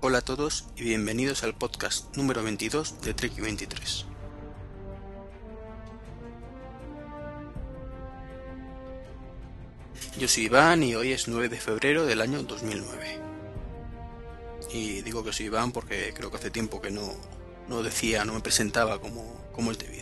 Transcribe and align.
Hola 0.00 0.18
a 0.18 0.20
todos 0.20 0.66
y 0.76 0.84
bienvenidos 0.84 1.42
al 1.42 1.56
podcast 1.56 2.16
número 2.16 2.44
22 2.44 3.00
de 3.00 3.14
Trek 3.14 3.34
23. 3.34 4.06
Yo 10.16 10.28
soy 10.28 10.44
Iván 10.44 10.84
y 10.84 10.94
hoy 10.94 11.10
es 11.10 11.26
9 11.26 11.48
de 11.48 11.58
febrero 11.58 12.06
del 12.06 12.20
año 12.20 12.44
2009. 12.44 13.18
Y 14.72 15.02
digo 15.02 15.24
que 15.24 15.32
soy 15.32 15.46
Iván 15.46 15.72
porque 15.72 16.14
creo 16.14 16.30
que 16.30 16.36
hace 16.36 16.52
tiempo 16.52 16.80
que 16.80 16.92
no, 16.92 17.16
no 17.66 17.82
decía, 17.82 18.24
no 18.24 18.34
me 18.34 18.40
presentaba 18.40 19.00
como, 19.00 19.50
como 19.52 19.72
es 19.72 19.78
debido. 19.80 19.97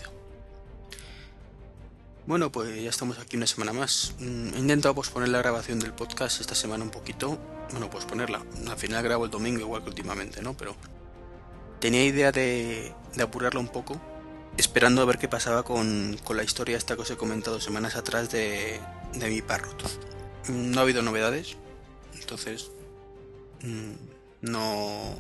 Bueno, 2.27 2.51
pues 2.51 2.83
ya 2.83 2.91
estamos 2.91 3.21
aquí 3.21 3.37
una 3.37 3.47
semana 3.47 3.73
más. 3.73 4.15
Mm, 4.19 4.55
he 4.55 4.59
intentado 4.59 4.95
posponer 4.97 5.29
la 5.29 5.39
grabación 5.39 5.79
del 5.79 5.93
podcast 5.93 6.41
esta 6.41 6.57
semana 6.57 6.83
un 6.83 6.91
poquito. 6.91 7.39
Bueno, 7.71 7.89
posponerla. 7.89 8.45
Al 8.69 8.77
final 8.77 9.05
grabo 9.05 9.27
el 9.27 9.31
domingo 9.31 9.61
igual 9.61 9.83
que 9.83 9.91
últimamente, 9.91 10.43
¿no? 10.43 10.57
Pero 10.57 10.75
tenía 11.79 12.05
idea 12.05 12.33
de, 12.33 12.93
de 13.15 13.23
apurarla 13.23 13.61
un 13.61 13.69
poco, 13.69 14.01
esperando 14.57 15.03
a 15.03 15.05
ver 15.05 15.19
qué 15.19 15.29
pasaba 15.29 15.63
con, 15.63 16.19
con, 16.25 16.37
la 16.37 16.43
historia 16.43 16.77
esta 16.77 16.97
que 16.97 17.03
os 17.03 17.11
he 17.13 17.17
comentado 17.17 17.61
semanas 17.61 17.95
atrás 17.95 18.29
de, 18.31 18.81
de 19.15 19.31
mi 19.31 19.41
parrot. 19.41 19.85
Mm, 20.49 20.73
no 20.73 20.81
ha 20.81 20.83
habido 20.83 21.03
novedades, 21.03 21.57
entonces 22.19 22.73
mm, 23.63 23.93
no, 24.43 25.15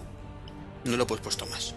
no 0.84 0.96
lo 0.96 1.04
he 1.04 1.06
pospuesto 1.06 1.46
más. 1.46 1.72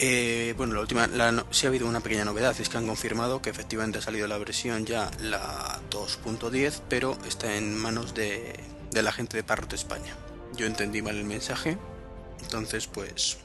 Eh, 0.00 0.54
bueno, 0.56 0.74
la 0.74 0.80
última, 0.80 1.08
la, 1.08 1.44
sí 1.50 1.66
ha 1.66 1.70
habido 1.70 1.88
una 1.88 2.00
pequeña 2.00 2.24
novedad, 2.24 2.54
es 2.60 2.68
que 2.68 2.78
han 2.78 2.86
confirmado 2.86 3.42
que 3.42 3.50
efectivamente 3.50 3.98
ha 3.98 4.02
salido 4.02 4.28
la 4.28 4.38
versión 4.38 4.86
ya, 4.86 5.10
la 5.20 5.80
2.10, 5.90 6.82
pero 6.88 7.18
está 7.26 7.56
en 7.56 7.76
manos 7.76 8.14
de, 8.14 8.60
la 8.92 9.10
gente 9.10 9.36
de 9.36 9.42
Parrot 9.42 9.72
España. 9.72 10.14
Yo 10.54 10.66
entendí 10.66 11.02
mal 11.02 11.16
el 11.16 11.24
mensaje, 11.24 11.78
entonces 12.40 12.86
pues 12.86 13.38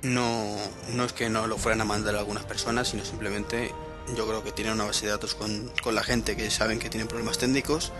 no, 0.00 0.56
no 0.94 1.04
es 1.04 1.12
que 1.12 1.28
no 1.28 1.46
lo 1.46 1.58
fueran 1.58 1.82
a 1.82 1.84
mandar 1.84 2.16
algunas 2.16 2.44
personas, 2.44 2.88
sino 2.88 3.04
simplemente 3.04 3.74
yo 4.16 4.26
creo 4.26 4.42
que 4.42 4.52
tienen 4.52 4.74
una 4.74 4.84
base 4.84 5.04
de 5.04 5.12
datos 5.12 5.34
con, 5.34 5.70
la 5.92 6.02
gente 6.02 6.34
que 6.34 6.50
saben 6.50 6.78
que 6.78 6.88
tienen 6.88 7.08
problemas 7.08 7.36
técnicos 7.36 7.92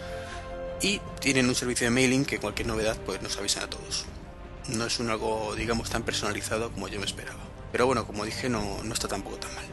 y 0.80 1.00
tienen 1.20 1.48
un 1.48 1.54
servicio 1.54 1.86
de 1.86 1.90
mailing 1.90 2.24
que 2.24 2.38
cualquier 2.38 2.66
novedad 2.66 2.96
pues 3.04 3.20
nos 3.20 3.36
avisan 3.36 3.64
a 3.64 3.66
todos. 3.68 4.06
No 4.68 4.86
es 4.86 4.98
algo 5.00 5.54
digamos 5.54 5.90
tan 5.90 6.02
personalizado 6.02 6.70
como 6.72 6.88
yo 6.88 6.98
me 6.98 7.04
esperaba. 7.04 7.49
Pero 7.72 7.86
bueno, 7.86 8.06
como 8.06 8.24
dije, 8.24 8.48
no, 8.48 8.82
no 8.82 8.94
está 8.94 9.08
tampoco 9.08 9.36
tan 9.36 9.54
mal. 9.54 9.64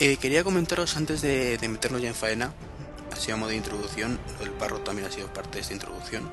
Eh, 0.00 0.16
quería 0.16 0.44
comentaros 0.44 0.96
antes 0.96 1.22
de, 1.22 1.56
de, 1.56 1.68
meternos 1.68 2.02
ya 2.02 2.08
en 2.08 2.14
faena, 2.14 2.52
así 3.12 3.30
a 3.30 3.36
modo 3.36 3.50
de 3.50 3.56
introducción, 3.56 4.18
del 4.40 4.50
parro 4.50 4.80
también 4.80 5.06
ha 5.08 5.10
sido 5.10 5.32
parte 5.32 5.52
de 5.52 5.60
esta 5.60 5.72
introducción. 5.72 6.28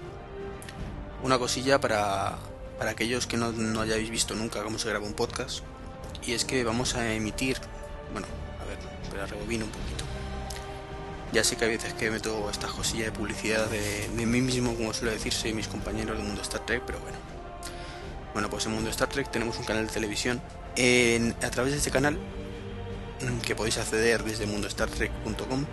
Una 1.23 1.37
cosilla 1.37 1.79
para, 1.79 2.37
para 2.79 2.91
aquellos 2.91 3.27
que 3.27 3.37
no, 3.37 3.51
no 3.51 3.81
hayáis 3.81 4.09
visto 4.09 4.33
nunca 4.33 4.63
cómo 4.63 4.79
se 4.79 4.89
graba 4.89 5.05
un 5.05 5.13
podcast, 5.13 5.59
y 6.25 6.33
es 6.33 6.43
que 6.43 6.63
vamos 6.63 6.95
a 6.95 7.13
emitir, 7.13 7.57
bueno, 8.11 8.27
a 8.61 8.65
ver, 8.65 8.79
espera, 9.03 9.27
rebobino 9.27 9.65
un 9.65 9.71
poquito. 9.71 10.05
Ya 11.31 11.43
sé 11.43 11.55
que 11.55 11.65
hay 11.65 11.71
veces 11.71 11.93
que 11.93 12.09
meto 12.09 12.49
esta 12.49 12.67
cosilla 12.67 13.05
de 13.05 13.11
publicidad 13.11 13.67
de, 13.67 14.09
de 14.09 14.25
mí 14.25 14.41
mismo, 14.41 14.75
como 14.75 14.93
suele 14.93 15.13
decirse, 15.13 15.49
y 15.49 15.53
mis 15.53 15.67
compañeros 15.67 16.17
del 16.17 16.25
mundo 16.25 16.41
Star 16.41 16.65
Trek, 16.65 16.81
pero 16.85 16.99
bueno. 16.99 17.17
Bueno, 18.33 18.49
pues 18.49 18.65
en 18.65 18.73
Mundo 18.73 18.89
Star 18.89 19.09
Trek 19.09 19.29
tenemos 19.29 19.57
un 19.57 19.65
canal 19.65 19.87
de 19.87 19.93
televisión 19.93 20.41
a 21.41 21.49
través 21.49 21.73
de 21.73 21.77
este 21.77 21.91
canal, 21.91 22.17
que 23.45 23.55
podéis 23.55 23.77
acceder 23.77 24.23
desde 24.23 24.45
mundostartrek.com, 24.45 25.65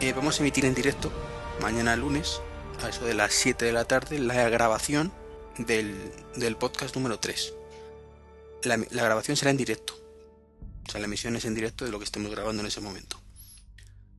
eh, 0.00 0.12
vamos 0.12 0.38
a 0.38 0.42
emitir 0.42 0.64
en 0.64 0.74
directo 0.74 1.12
mañana 1.60 1.94
lunes, 1.94 2.40
a 2.82 2.88
eso 2.88 3.04
de 3.04 3.14
las 3.14 3.32
7 3.34 3.64
de 3.64 3.72
la 3.72 3.84
tarde, 3.84 4.18
la 4.18 4.48
grabación 4.48 5.12
del, 5.58 6.12
del 6.34 6.56
podcast 6.56 6.96
número 6.96 7.20
3. 7.20 7.54
La, 8.64 8.76
grabación 8.76 9.36
será 9.36 9.50
en 9.50 9.56
directo. 9.56 9.94
O 10.88 10.90
sea, 10.90 11.00
la 11.00 11.06
emisión 11.06 11.36
es 11.36 11.44
en 11.44 11.54
directo 11.54 11.84
de 11.84 11.92
lo 11.92 11.98
que 11.98 12.04
estemos 12.04 12.32
grabando 12.32 12.62
en 12.62 12.66
ese 12.66 12.80
momento. 12.80 13.20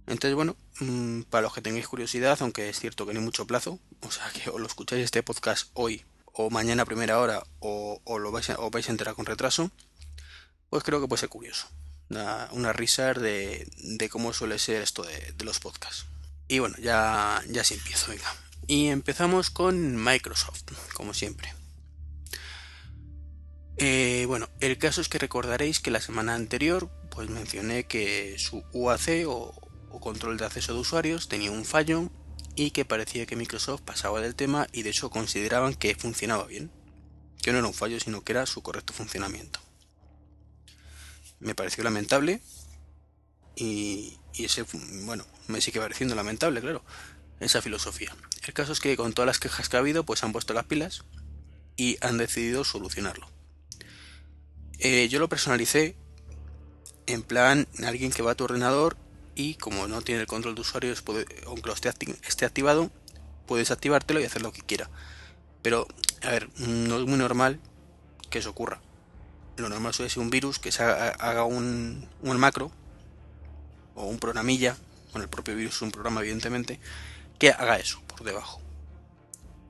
Entonces, 0.07 0.35
bueno, 0.35 0.55
mmm, 0.79 1.23
para 1.23 1.41
los 1.41 1.53
que 1.53 1.61
tengáis 1.61 1.87
curiosidad, 1.87 2.37
aunque 2.41 2.69
es 2.69 2.79
cierto 2.79 3.05
que 3.05 3.13
no 3.13 3.19
hay 3.19 3.25
mucho 3.25 3.47
plazo, 3.47 3.79
o 4.01 4.11
sea, 4.11 4.29
que 4.31 4.49
os 4.49 4.59
lo 4.59 4.67
escucháis 4.67 5.03
este 5.03 5.23
podcast 5.23 5.69
hoy 5.73 6.05
o 6.33 6.49
mañana 6.49 6.83
a 6.83 6.85
primera 6.85 7.19
hora 7.19 7.43
o, 7.59 8.01
lo 8.19 8.31
vais 8.31 8.49
a, 8.49 8.91
enterar 8.91 9.15
con 9.15 9.25
retraso, 9.25 9.71
pues 10.69 10.83
creo 10.83 10.99
que 10.99 11.07
puede 11.07 11.21
ser 11.21 11.29
curioso. 11.29 11.67
Una, 12.09 12.49
una 12.51 12.73
risa 12.73 13.13
de, 13.13 13.67
cómo 14.11 14.33
suele 14.33 14.59
ser 14.59 14.81
esto 14.81 15.03
de, 15.03 15.31
de, 15.31 15.45
los 15.45 15.59
podcasts. 15.59 16.05
Y 16.47 16.59
bueno, 16.59 16.75
ya, 16.81 17.41
ya 17.49 17.63
sí 17.63 17.75
empiezo, 17.75 18.11
venga. 18.11 18.35
Y 18.67 18.87
empezamos 18.87 19.49
con 19.49 20.03
Microsoft, 20.03 20.63
como 20.93 21.13
siempre. 21.13 21.53
Eh, 23.77 24.25
bueno, 24.27 24.49
el 24.59 24.77
caso 24.77 25.01
es 25.01 25.09
que 25.09 25.19
recordaréis 25.19 25.79
que 25.79 25.91
la 25.91 26.01
semana 26.01 26.35
anterior 26.35 26.89
pues 27.09 27.29
mencioné 27.29 27.85
que 27.85 28.35
su 28.37 28.63
UAC 28.71 29.27
o, 29.27 29.53
o 29.89 29.99
control 29.99 30.37
de 30.37 30.45
acceso 30.45 30.73
de 30.73 30.79
usuarios 30.79 31.27
tenía 31.27 31.51
un 31.51 31.65
fallo 31.65 32.09
y 32.55 32.71
que 32.71 32.85
parecía 32.85 33.25
que 33.25 33.35
Microsoft 33.35 33.81
pasaba 33.81 34.21
del 34.21 34.35
tema 34.35 34.67
y 34.71 34.83
de 34.83 34.91
hecho 34.91 35.09
consideraban 35.09 35.73
que 35.73 35.95
funcionaba 35.95 36.45
bien, 36.45 36.71
que 37.41 37.51
no 37.51 37.59
era 37.59 37.67
un 37.67 37.73
fallo 37.73 37.99
sino 37.99 38.21
que 38.21 38.33
era 38.33 38.45
su 38.45 38.61
correcto 38.61 38.93
funcionamiento. 38.93 39.59
Me 41.39 41.55
pareció 41.55 41.83
lamentable 41.83 42.41
y, 43.55 44.17
y 44.33 44.45
ese, 44.45 44.65
bueno, 45.05 45.25
me 45.47 45.61
sigue 45.61 45.79
pareciendo 45.79 46.15
lamentable, 46.15 46.61
claro, 46.61 46.83
esa 47.39 47.61
filosofía. 47.61 48.15
El 48.45 48.53
caso 48.53 48.73
es 48.73 48.79
que 48.79 48.95
con 48.97 49.13
todas 49.13 49.27
las 49.27 49.39
quejas 49.39 49.69
que 49.69 49.77
ha 49.77 49.79
habido, 49.79 50.03
pues 50.05 50.23
han 50.23 50.31
puesto 50.31 50.53
las 50.53 50.65
pilas 50.65 51.03
y 51.75 51.97
han 52.01 52.17
decidido 52.17 52.63
solucionarlo. 52.63 53.27
Eh, 54.79 55.07
yo 55.09 55.19
lo 55.19 55.29
personalicé 55.29 55.95
en 57.05 57.23
plan 57.23 57.67
alguien 57.83 58.11
que 58.11 58.21
va 58.21 58.31
a 58.31 58.35
tu 58.35 58.43
ordenador 58.43 58.97
y 59.35 59.55
como 59.55 59.87
no 59.87 60.01
tiene 60.01 60.21
el 60.21 60.27
control 60.27 60.55
de 60.55 60.61
usuarios, 60.61 61.01
puede, 61.01 61.25
aunque 61.47 61.67
lo 61.67 61.73
esté, 61.73 61.91
esté, 62.27 62.45
activado, 62.45 62.91
puedes 63.47 63.71
activártelo 63.71 64.19
y 64.19 64.25
hacer 64.25 64.41
lo 64.41 64.51
que 64.51 64.61
quiera. 64.61 64.89
Pero, 65.61 65.87
a 66.21 66.29
ver, 66.29 66.49
no 66.59 66.99
es 66.99 67.05
muy 67.05 67.17
normal 67.17 67.59
que 68.29 68.39
eso 68.39 68.49
ocurra. 68.49 68.81
Lo 69.57 69.69
normal 69.69 69.93
suele 69.93 70.09
ser 70.09 70.21
un 70.21 70.29
virus 70.29 70.59
que 70.59 70.71
se 70.71 70.83
haga, 70.83 71.09
haga 71.09 71.43
un, 71.45 72.07
un, 72.21 72.37
macro 72.37 72.71
o 73.95 74.05
un 74.05 74.19
programilla, 74.19 74.77
bueno, 75.11 75.23
el 75.23 75.29
propio 75.29 75.55
virus 75.55 75.75
es 75.75 75.81
un 75.81 75.91
programa 75.91 76.21
evidentemente, 76.21 76.79
que 77.39 77.51
haga 77.51 77.77
eso 77.77 78.01
por 78.07 78.23
debajo. 78.23 78.61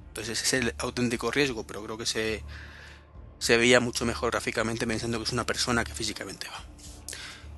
Entonces 0.09 0.41
ese 0.41 0.57
es 0.57 0.63
el 0.63 0.75
auténtico 0.77 1.31
riesgo, 1.31 1.65
pero 1.65 1.83
creo 1.83 1.97
que 1.97 2.05
se, 2.05 2.43
se 3.39 3.57
veía 3.57 3.79
mucho 3.79 4.05
mejor 4.05 4.31
gráficamente 4.31 4.87
pensando 4.87 5.17
que 5.17 5.25
es 5.25 5.33
una 5.33 5.45
persona 5.45 5.83
que 5.83 5.93
físicamente 5.93 6.47
va. 6.47 6.72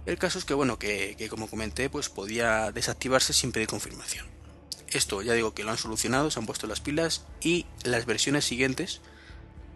El 0.06 0.20
caso 0.20 0.38
es 0.38 0.46
que, 0.46 0.54
bueno, 0.54 0.78
que, 0.78 1.28
como 1.30 1.50
comenté, 1.50 1.90
pues 1.90 2.10
podía 2.10 2.72
desactivarse 2.72 3.34
sin 3.34 3.52
pedir 3.52 3.68
confirmación. 3.68 4.28
Esto 4.88 5.22
ya 5.24 5.34
digo 5.34 5.54
que 5.56 5.64
lo 5.64 5.72
han 5.72 5.78
solucionado, 5.78 6.30
se 6.30 6.40
han 6.40 6.46
puesto 6.46 6.68
las 6.68 6.80
pilas 6.80 7.26
y 7.42 7.66
las 7.84 8.06
versiones 8.06 8.46
siguientes, 8.46 9.02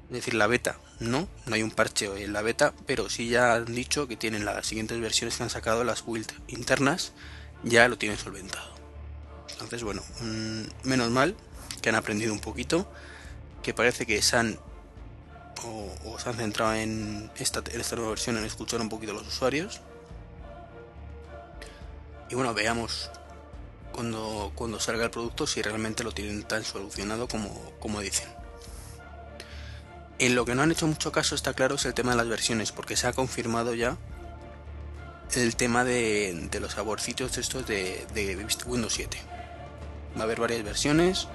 es 0.07 0.13
decir, 0.13 0.35
la 0.35 0.47
beta, 0.47 0.79
no, 1.00 1.28
no 1.45 1.56
hay 1.56 1.63
un 1.63 1.72
parche 1.72 2.06
en 2.23 2.31
la 2.31 2.41
beta, 2.44 2.73
pero 2.85 3.09
sí 3.09 3.28
ya 3.28 3.56
han 3.56 3.73
dicho 3.73 4.07
que 4.07 4.18
tienen 4.18 4.45
las 4.45 4.68
siguientes 4.68 5.00
versiones 5.01 5.38
que 5.38 5.44
han 5.44 5.50
sacado, 5.50 5.84
las 5.84 6.06
build 6.06 6.31
internas, 6.47 7.12
ya 7.63 7.88
lo 7.88 7.97
tienen 7.97 8.18
solventado. 8.18 8.69
Entonces, 9.51 9.84
bueno, 9.84 10.03
mmm, 10.22 10.62
menos 10.84 11.09
mal 11.09 11.35
que 11.81 11.89
han 11.89 11.95
aprendido 11.95 12.34
un 12.34 12.39
poquito, 12.39 12.89
que 13.63 13.73
parece 13.73 14.06
que 14.06 14.22
se 14.22 14.38
han 14.38 14.59
o, 15.65 15.95
o 16.06 16.19
se 16.19 16.30
han 16.30 16.36
centrado 16.36 16.75
en 16.75 17.31
esta, 17.38 17.62
en 17.71 17.81
esta 17.81 17.95
nueva 17.95 18.12
versión 18.12 18.38
en 18.38 18.45
escuchar 18.45 18.80
un 18.80 18.89
poquito 18.89 19.12
a 19.12 19.15
los 19.15 19.27
usuarios 19.27 19.81
y 22.30 22.36
bueno, 22.36 22.54
veamos 22.54 23.10
cuando, 23.92 24.52
cuando 24.56 24.80
salga 24.80 25.06
el 25.06 25.12
producto 25.12 25.48
si 25.48 25.62
realmente 25.62 26.04
lo 26.04 26.12
tienen 26.12 26.44
tan 26.44 26.64
solucionado 26.64 27.28
como, 27.28 27.50
como 27.80 28.00
dicen. 28.02 28.30
En 30.20 30.36
lo 30.36 30.46
que 30.46 30.54
no 30.54 30.62
han 30.62 30.72
hecho 30.72 30.86
mucho 30.86 31.12
caso, 31.12 31.34
está 31.34 31.54
claro, 31.54 31.76
es 31.76 31.86
el 31.86 31.94
tema 31.94 32.12
de 32.12 32.18
las 32.18 32.28
versiones, 32.28 32.72
porque 32.72 32.98
se 32.98 33.08
ha 33.08 33.14
confirmado 33.14 33.74
ya 33.74 33.98
el 35.36 35.56
tema 35.56 35.84
de, 35.84 36.48
de 36.52 36.60
los 36.60 36.74
saborcitos 36.74 37.38
estos 37.38 37.66
de, 37.68 38.06
de, 38.14 38.46
Windows 38.66 38.94
7. 38.94 39.18
Va 40.18 40.22
a 40.22 40.24
haber 40.24 40.40
varias 40.40 40.64
versiones, 40.64 41.28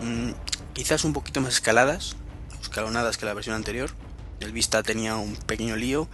mmm, 0.00 0.32
quizás 0.72 1.04
un 1.04 1.12
poquito 1.12 1.40
más 1.40 1.54
escaladas, 1.54 2.16
escalonadas 2.60 3.16
que 3.16 3.26
la 3.26 3.34
versión 3.34 3.56
anterior. 3.56 3.90
El 4.40 4.52
Vista 4.52 4.82
tenía 4.82 5.16
un 5.16 5.34
pequeño 5.36 5.76
lío. 5.76 6.08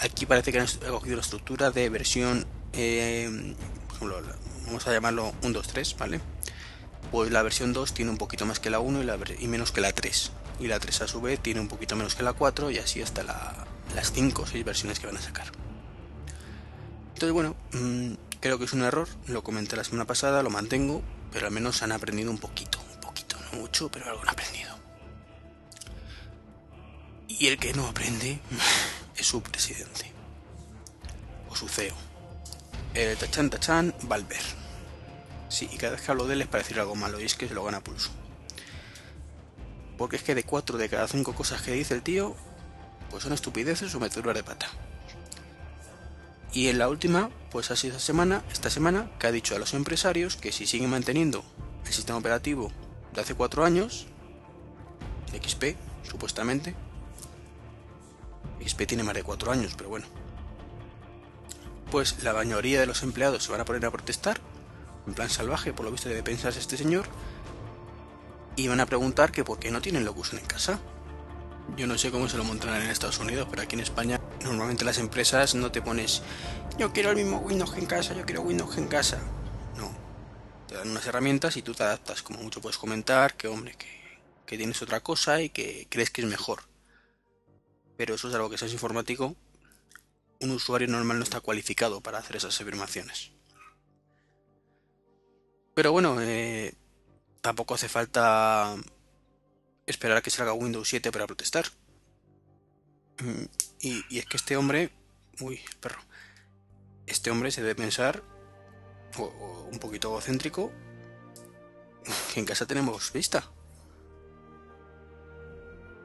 Aquí 0.00 0.26
parece 0.26 0.50
que 0.50 0.58
han 0.58 0.66
cogido 0.66 1.16
la 1.16 1.22
estructura 1.22 1.70
de 1.70 1.88
versión 1.88 2.46
eh, 2.76 3.54
vamos 4.66 4.86
a 4.86 4.92
llamarlo 4.92 5.32
1, 5.42 5.52
2, 5.52 5.66
3, 5.68 5.96
¿vale? 5.98 6.20
Pues 7.10 7.30
la 7.30 7.42
versión 7.42 7.72
2 7.72 7.94
tiene 7.94 8.10
un 8.10 8.18
poquito 8.18 8.46
más 8.46 8.60
que 8.60 8.70
la 8.70 8.80
1 8.80 9.02
y, 9.02 9.04
la, 9.04 9.18
y, 9.38 9.48
menos 9.48 9.72
que 9.72 9.80
la 9.80 9.92
3. 9.92 10.32
Y 10.60 10.66
la 10.66 10.80
3 10.80 11.02
a 11.02 11.08
su 11.08 11.20
vez 11.20 11.40
tiene 11.40 11.60
un 11.60 11.68
poquito 11.68 11.96
menos 11.96 12.14
que 12.14 12.22
la 12.22 12.32
4 12.32 12.70
y 12.70 12.78
así 12.78 13.02
hasta 13.02 13.22
la, 13.22 13.66
las 13.94 14.12
5 14.12 14.42
o 14.42 14.46
6 14.46 14.64
versiones 14.64 14.98
que 14.98 15.06
van 15.06 15.16
a 15.16 15.22
sacar. 15.22 15.46
Entonces, 17.14 17.32
bueno, 17.32 17.54
mmm, 17.72 18.14
creo 18.40 18.58
que 18.58 18.64
es 18.64 18.72
un 18.72 18.82
error, 18.82 19.08
lo 19.28 19.44
comenté 19.44 19.76
la 19.76 19.84
semana 19.84 20.06
pasada, 20.06 20.42
lo 20.42 20.50
mantengo, 20.50 21.02
pero 21.32 21.46
al 21.46 21.52
menos 21.52 21.82
han 21.82 21.92
aprendido 21.92 22.30
un 22.30 22.38
poquito, 22.38 22.80
un 22.94 23.00
poquito, 23.00 23.36
no 23.52 23.60
mucho, 23.60 23.90
pero 23.90 24.06
algo 24.06 24.22
han 24.22 24.30
aprendido. 24.30 24.74
Y 27.28 27.46
el 27.46 27.58
que 27.58 27.72
no 27.74 27.86
aprende 27.86 28.40
es 29.16 29.26
su 29.26 29.42
presidente. 29.42 30.12
O 31.48 31.56
su 31.56 31.68
CEO. 31.68 32.13
El 32.94 33.16
Tachan 33.16 33.50
Tachan 33.50 33.92
Valver. 34.04 34.40
Sí, 35.48 35.68
y 35.72 35.78
cada 35.78 35.94
vez 35.94 36.02
que 36.02 36.12
hablo 36.12 36.26
de 36.26 36.34
él 36.34 36.42
es 36.42 36.46
para 36.46 36.62
decir 36.62 36.78
algo 36.78 36.94
malo 36.94 37.20
y 37.20 37.24
es 37.24 37.34
que 37.34 37.48
se 37.48 37.54
lo 37.54 37.64
gana 37.64 37.82
pulso. 37.82 38.10
Porque 39.98 40.14
es 40.14 40.22
que 40.22 40.36
de 40.36 40.44
cuatro 40.44 40.78
de 40.78 40.88
cada 40.88 41.08
cinco 41.08 41.34
cosas 41.34 41.60
que 41.62 41.72
dice 41.72 41.94
el 41.94 42.02
tío, 42.02 42.36
pues 43.10 43.24
son 43.24 43.32
estupideces 43.32 43.92
o 43.96 44.00
meteduras 44.00 44.36
de 44.36 44.44
pata. 44.44 44.68
Y 46.52 46.68
en 46.68 46.78
la 46.78 46.88
última, 46.88 47.30
pues 47.50 47.72
ha 47.72 47.76
sido 47.76 47.96
esta 47.96 48.06
semana, 48.06 48.44
esta 48.52 48.70
semana, 48.70 49.10
que 49.18 49.26
ha 49.26 49.32
dicho 49.32 49.56
a 49.56 49.58
los 49.58 49.74
empresarios 49.74 50.36
que 50.36 50.52
si 50.52 50.64
siguen 50.64 50.90
manteniendo 50.90 51.44
el 51.84 51.92
sistema 51.92 52.20
operativo 52.20 52.70
de 53.12 53.20
hace 53.20 53.34
cuatro 53.34 53.64
años, 53.64 54.06
XP, 55.32 55.76
supuestamente, 56.08 56.76
XP 58.64 58.86
tiene 58.86 59.02
más 59.02 59.16
de 59.16 59.24
cuatro 59.24 59.50
años, 59.50 59.74
pero 59.76 59.90
bueno, 59.90 60.06
pues 61.94 62.24
la 62.24 62.32
mayoría 62.32 62.80
de 62.80 62.86
los 62.86 63.04
empleados 63.04 63.44
se 63.44 63.52
van 63.52 63.60
a 63.60 63.64
poner 63.64 63.86
a 63.86 63.90
protestar, 63.92 64.40
en 65.06 65.14
plan 65.14 65.30
salvaje, 65.30 65.72
por 65.72 65.84
lo 65.84 65.92
visto 65.92 66.08
debe 66.08 66.24
pensarse 66.24 66.58
este 66.58 66.76
señor, 66.76 67.06
y 68.56 68.66
van 68.66 68.80
a 68.80 68.86
preguntar 68.86 69.30
que 69.30 69.44
por 69.44 69.60
qué 69.60 69.70
no 69.70 69.80
tienen 69.80 70.04
lo 70.04 70.12
que 70.12 70.22
usan 70.22 70.40
en 70.40 70.46
casa. 70.46 70.80
Yo 71.76 71.86
no 71.86 71.96
sé 71.96 72.10
cómo 72.10 72.28
se 72.28 72.36
lo 72.36 72.42
montarán 72.42 72.82
en 72.82 72.90
Estados 72.90 73.20
Unidos, 73.20 73.46
pero 73.48 73.62
aquí 73.62 73.76
en 73.76 73.82
España 73.82 74.20
normalmente 74.42 74.84
las 74.84 74.98
empresas 74.98 75.54
no 75.54 75.70
te 75.70 75.82
pones 75.82 76.22
yo 76.78 76.92
quiero 76.92 77.10
el 77.10 77.16
mismo 77.16 77.38
Windows 77.38 77.72
en 77.76 77.86
casa, 77.86 78.12
yo 78.12 78.26
quiero 78.26 78.42
Windows 78.42 78.76
en 78.76 78.88
casa. 78.88 79.20
No. 79.76 79.96
Te 80.66 80.74
dan 80.74 80.90
unas 80.90 81.06
herramientas 81.06 81.56
y 81.56 81.62
tú 81.62 81.74
te 81.74 81.84
adaptas. 81.84 82.24
Como 82.24 82.42
mucho 82.42 82.60
puedes 82.60 82.76
comentar 82.76 83.36
que 83.36 83.46
hombre, 83.46 83.76
que, 83.76 84.18
que 84.46 84.56
tienes 84.56 84.82
otra 84.82 84.98
cosa 84.98 85.42
y 85.42 85.48
que 85.48 85.86
crees 85.88 86.10
que 86.10 86.22
es 86.22 86.26
mejor. 86.26 86.62
Pero 87.96 88.16
eso 88.16 88.28
es 88.28 88.34
algo 88.34 88.50
que 88.50 88.58
seas 88.58 88.72
informático. 88.72 89.36
Un 90.40 90.50
usuario 90.50 90.88
normal 90.88 91.18
no 91.18 91.24
está 91.24 91.40
cualificado 91.40 92.00
para 92.00 92.18
hacer 92.18 92.36
esas 92.36 92.60
afirmaciones. 92.60 93.32
Pero 95.74 95.90
bueno, 95.92 96.20
eh, 96.20 96.74
tampoco 97.40 97.74
hace 97.74 97.88
falta 97.88 98.76
esperar 99.86 100.18
a 100.18 100.22
que 100.22 100.30
salga 100.30 100.52
Windows 100.52 100.88
7 100.88 101.10
para 101.12 101.26
protestar. 101.26 101.66
Mm, 103.20 103.44
y, 103.80 104.18
es 104.18 104.26
que 104.26 104.36
este 104.36 104.56
hombre... 104.56 104.90
Uy, 105.40 105.60
perro. 105.80 106.00
Este 107.06 107.30
hombre 107.30 107.50
se 107.50 107.60
debe 107.60 107.74
pensar, 107.74 108.22
un 109.18 109.78
poquito 109.78 110.08
egocéntrico, 110.08 110.72
que 112.32 112.40
en 112.40 112.46
casa 112.46 112.66
tenemos 112.66 113.12
vista. 113.12 113.50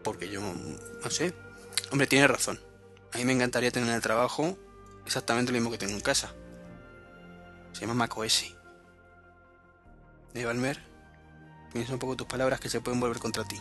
Porque 0.03 0.29
yo, 0.29 0.41
no 0.41 1.09
sé. 1.09 1.33
Hombre, 1.91 2.07
tiene 2.07 2.27
razón. 2.27 2.59
A 3.13 3.17
mí 3.17 3.25
me 3.25 3.33
encantaría 3.33 3.71
tener 3.71 3.89
en 3.89 3.95
el 3.95 4.01
trabajo 4.01 4.57
exactamente 5.05 5.51
lo 5.51 5.57
mismo 5.57 5.71
que 5.71 5.77
tengo 5.77 5.93
en 5.93 6.01
casa. 6.01 6.33
Se 7.73 7.81
llama 7.81 7.93
macOS. 7.95 8.55
¿Eh, 10.35 10.45
Valmer? 10.45 10.79
Piensa 11.73 11.93
un 11.93 11.99
poco 11.99 12.15
tus 12.15 12.27
palabras 12.27 12.59
que 12.59 12.69
se 12.69 12.81
pueden 12.81 12.99
volver 12.99 13.19
contra 13.19 13.43
ti. 13.43 13.59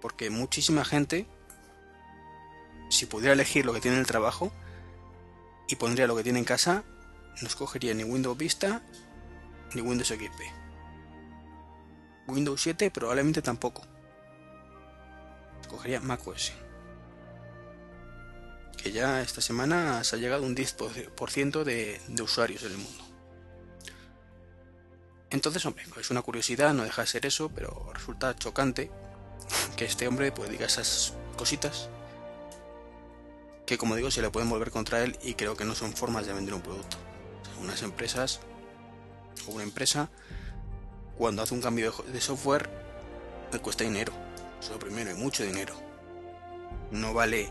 Porque 0.00 0.30
muchísima 0.30 0.84
gente, 0.84 1.26
si 2.90 3.06
pudiera 3.06 3.32
elegir 3.32 3.64
lo 3.64 3.72
que 3.72 3.80
tiene 3.80 3.96
en 3.96 4.00
el 4.00 4.06
trabajo 4.06 4.52
y 5.68 5.76
pondría 5.76 6.06
lo 6.06 6.16
que 6.16 6.22
tiene 6.22 6.38
en 6.38 6.44
casa, 6.44 6.84
no 7.40 7.48
escogería 7.48 7.94
ni 7.94 8.04
Windows 8.04 8.36
Vista 8.36 8.82
ni 9.74 9.80
Windows 9.80 10.08
XP. 10.08 10.40
Windows 12.28 12.60
7 12.60 12.90
probablemente 12.90 13.42
tampoco. 13.42 13.82
Escogería 15.60 16.00
macOS. 16.00 16.52
Que 18.86 18.92
ya 18.92 19.20
esta 19.20 19.40
semana 19.40 20.04
se 20.04 20.14
ha 20.14 20.18
llegado 20.20 20.44
un 20.44 20.54
10% 20.54 21.64
de, 21.64 22.22
usuarios 22.22 22.62
en 22.62 22.70
el 22.70 22.78
mundo. 22.78 23.04
Entonces, 25.28 25.66
hombre, 25.66 25.82
es 25.98 26.10
una 26.10 26.22
curiosidad, 26.22 26.72
no 26.72 26.84
deja 26.84 27.02
de 27.02 27.08
ser 27.08 27.26
eso, 27.26 27.50
pero 27.52 27.90
resulta 27.92 28.36
chocante 28.36 28.92
que 29.76 29.86
este 29.86 30.06
hombre 30.06 30.30
pues 30.30 30.50
diga 30.50 30.66
esas 30.66 31.14
cositas 31.36 31.88
que 33.66 33.76
como 33.76 33.96
digo 33.96 34.12
se 34.12 34.22
le 34.22 34.30
pueden 34.30 34.48
volver 34.48 34.70
contra 34.70 35.02
él 35.02 35.18
y 35.20 35.34
creo 35.34 35.56
que 35.56 35.64
no 35.64 35.74
son 35.74 35.92
formas 35.92 36.24
de 36.28 36.32
vender 36.32 36.54
un 36.54 36.62
producto. 36.62 36.96
unas 37.60 37.82
empresas 37.82 38.38
o 39.48 39.50
una 39.50 39.64
empresa 39.64 40.10
cuando 41.18 41.42
hace 41.42 41.54
un 41.54 41.60
cambio 41.60 41.92
de 42.06 42.20
software 42.20 42.70
le 43.52 43.58
cuesta 43.58 43.82
dinero. 43.82 44.12
Eso 44.60 44.78
primero, 44.78 45.10
y 45.10 45.14
mucho 45.14 45.42
dinero. 45.42 45.74
No 46.92 47.14
vale, 47.14 47.50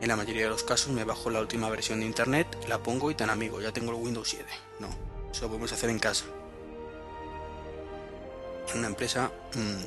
en 0.00 0.08
la 0.08 0.16
mayoría 0.16 0.44
de 0.44 0.50
los 0.50 0.62
casos 0.62 0.92
me 0.92 1.04
bajo 1.04 1.30
la 1.30 1.40
última 1.40 1.70
versión 1.70 2.00
de 2.00 2.06
internet, 2.06 2.46
la 2.68 2.82
pongo 2.82 3.10
y 3.10 3.14
tan 3.14 3.30
amigo, 3.30 3.60
ya 3.60 3.72
tengo 3.72 3.92
el 3.92 3.98
Windows 3.98 4.28
7. 4.28 4.44
No, 4.80 4.88
eso 5.30 5.42
lo 5.42 5.48
podemos 5.48 5.72
hacer 5.72 5.90
en 5.90 5.98
casa. 5.98 6.24
En 8.72 8.78
una 8.80 8.88
empresa 8.88 9.30
mmm, 9.54 9.84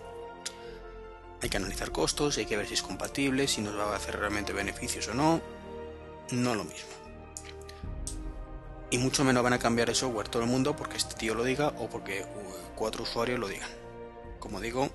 hay 1.42 1.50
que 1.50 1.58
analizar 1.58 1.92
costos, 1.92 2.38
hay 2.38 2.46
que 2.46 2.58
ver 2.58 2.68
si 2.68 2.74
es 2.74 2.82
compatible, 2.82 3.48
si 3.48 3.62
nos 3.62 3.78
va 3.78 3.94
a 3.94 3.96
hacer 3.96 4.18
realmente 4.18 4.54
beneficios 4.54 5.08
o 5.10 5.14
no. 5.14 5.42
No 6.32 6.56
lo 6.56 6.64
mismo. 6.64 6.90
Y 8.92 8.98
mucho 8.98 9.24
menos 9.24 9.44
van 9.44 9.54
a 9.54 9.60
cambiar 9.60 9.90
el 9.90 9.96
software 9.96 10.30
todo 10.30 10.44
el 10.44 10.50
mundo 10.50 10.76
porque 10.76 10.98
este 10.98 11.16
tío 11.16 11.36
lo 11.36 11.44
diga 11.44 11.74
o 11.78 11.90
porque 11.90 12.26
cuatro 12.76 13.04
usuarios 13.04 13.40
lo 13.40 13.48
digan. 13.48 13.70
Como 14.40 14.60
digo, 14.60 14.90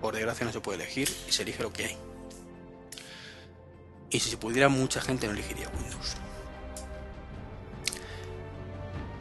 por 0.00 0.14
desgracia 0.14 0.46
no 0.46 0.52
se 0.52 0.60
puede 0.60 0.82
elegir 0.82 1.14
y 1.28 1.32
se 1.32 1.42
elige 1.42 1.62
lo 1.62 1.72
que 1.72 1.86
hay. 1.86 2.09
Y 4.10 4.18
si 4.18 4.30
se 4.30 4.36
pudiera, 4.36 4.68
mucha 4.68 5.00
gente 5.00 5.26
no 5.26 5.32
elegiría 5.32 5.68
Windows. 5.68 6.16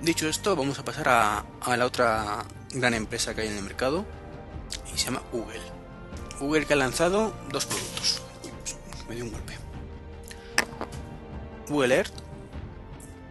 Dicho 0.01 0.27
esto, 0.27 0.55
vamos 0.55 0.79
a 0.79 0.85
pasar 0.85 1.09
a, 1.09 1.45
la 1.77 1.85
otra 1.85 2.45
gran 2.71 2.93
empresa 2.95 3.35
que 3.35 3.41
hay 3.41 3.47
en 3.49 3.57
el 3.57 3.63
mercado, 3.63 4.05
y 4.93 4.97
se 4.97 5.05
llama 5.05 5.21
Google. 5.31 5.61
Google 6.39 6.65
que 6.65 6.73
ha 6.73 6.77
lanzado 6.77 7.33
dos 7.51 7.65
productos. 7.65 8.21
me 9.07 9.15
dio 9.15 9.25
un 9.25 9.31
golpe. 9.31 9.57
Google 11.67 11.95
Earth, 11.95 12.13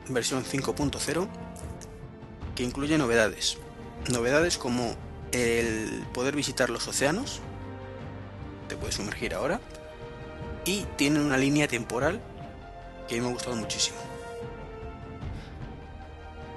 versión 0.09 0.45
5.0, 0.45 1.29
que 2.55 2.63
incluye 2.63 2.99
novedades. 2.99 3.59
Novedades 4.13 4.59
como 4.59 4.95
el 5.33 6.05
poder 6.15 6.37
visitar 6.37 6.71
los 6.71 6.87
océanos, 6.87 7.41
te 8.69 8.77
puedes 8.77 8.95
sumergir 8.95 9.35
ahora, 9.35 9.61
y 10.65 10.85
tiene 10.97 11.21
una 11.21 11.37
línea 11.37 11.69
temporal 11.69 12.21
que 13.07 13.15
a 13.15 13.19
mí 13.19 13.23
me 13.23 13.29
ha 13.29 13.33
gustado 13.33 13.57
muchísimo. 13.57 13.99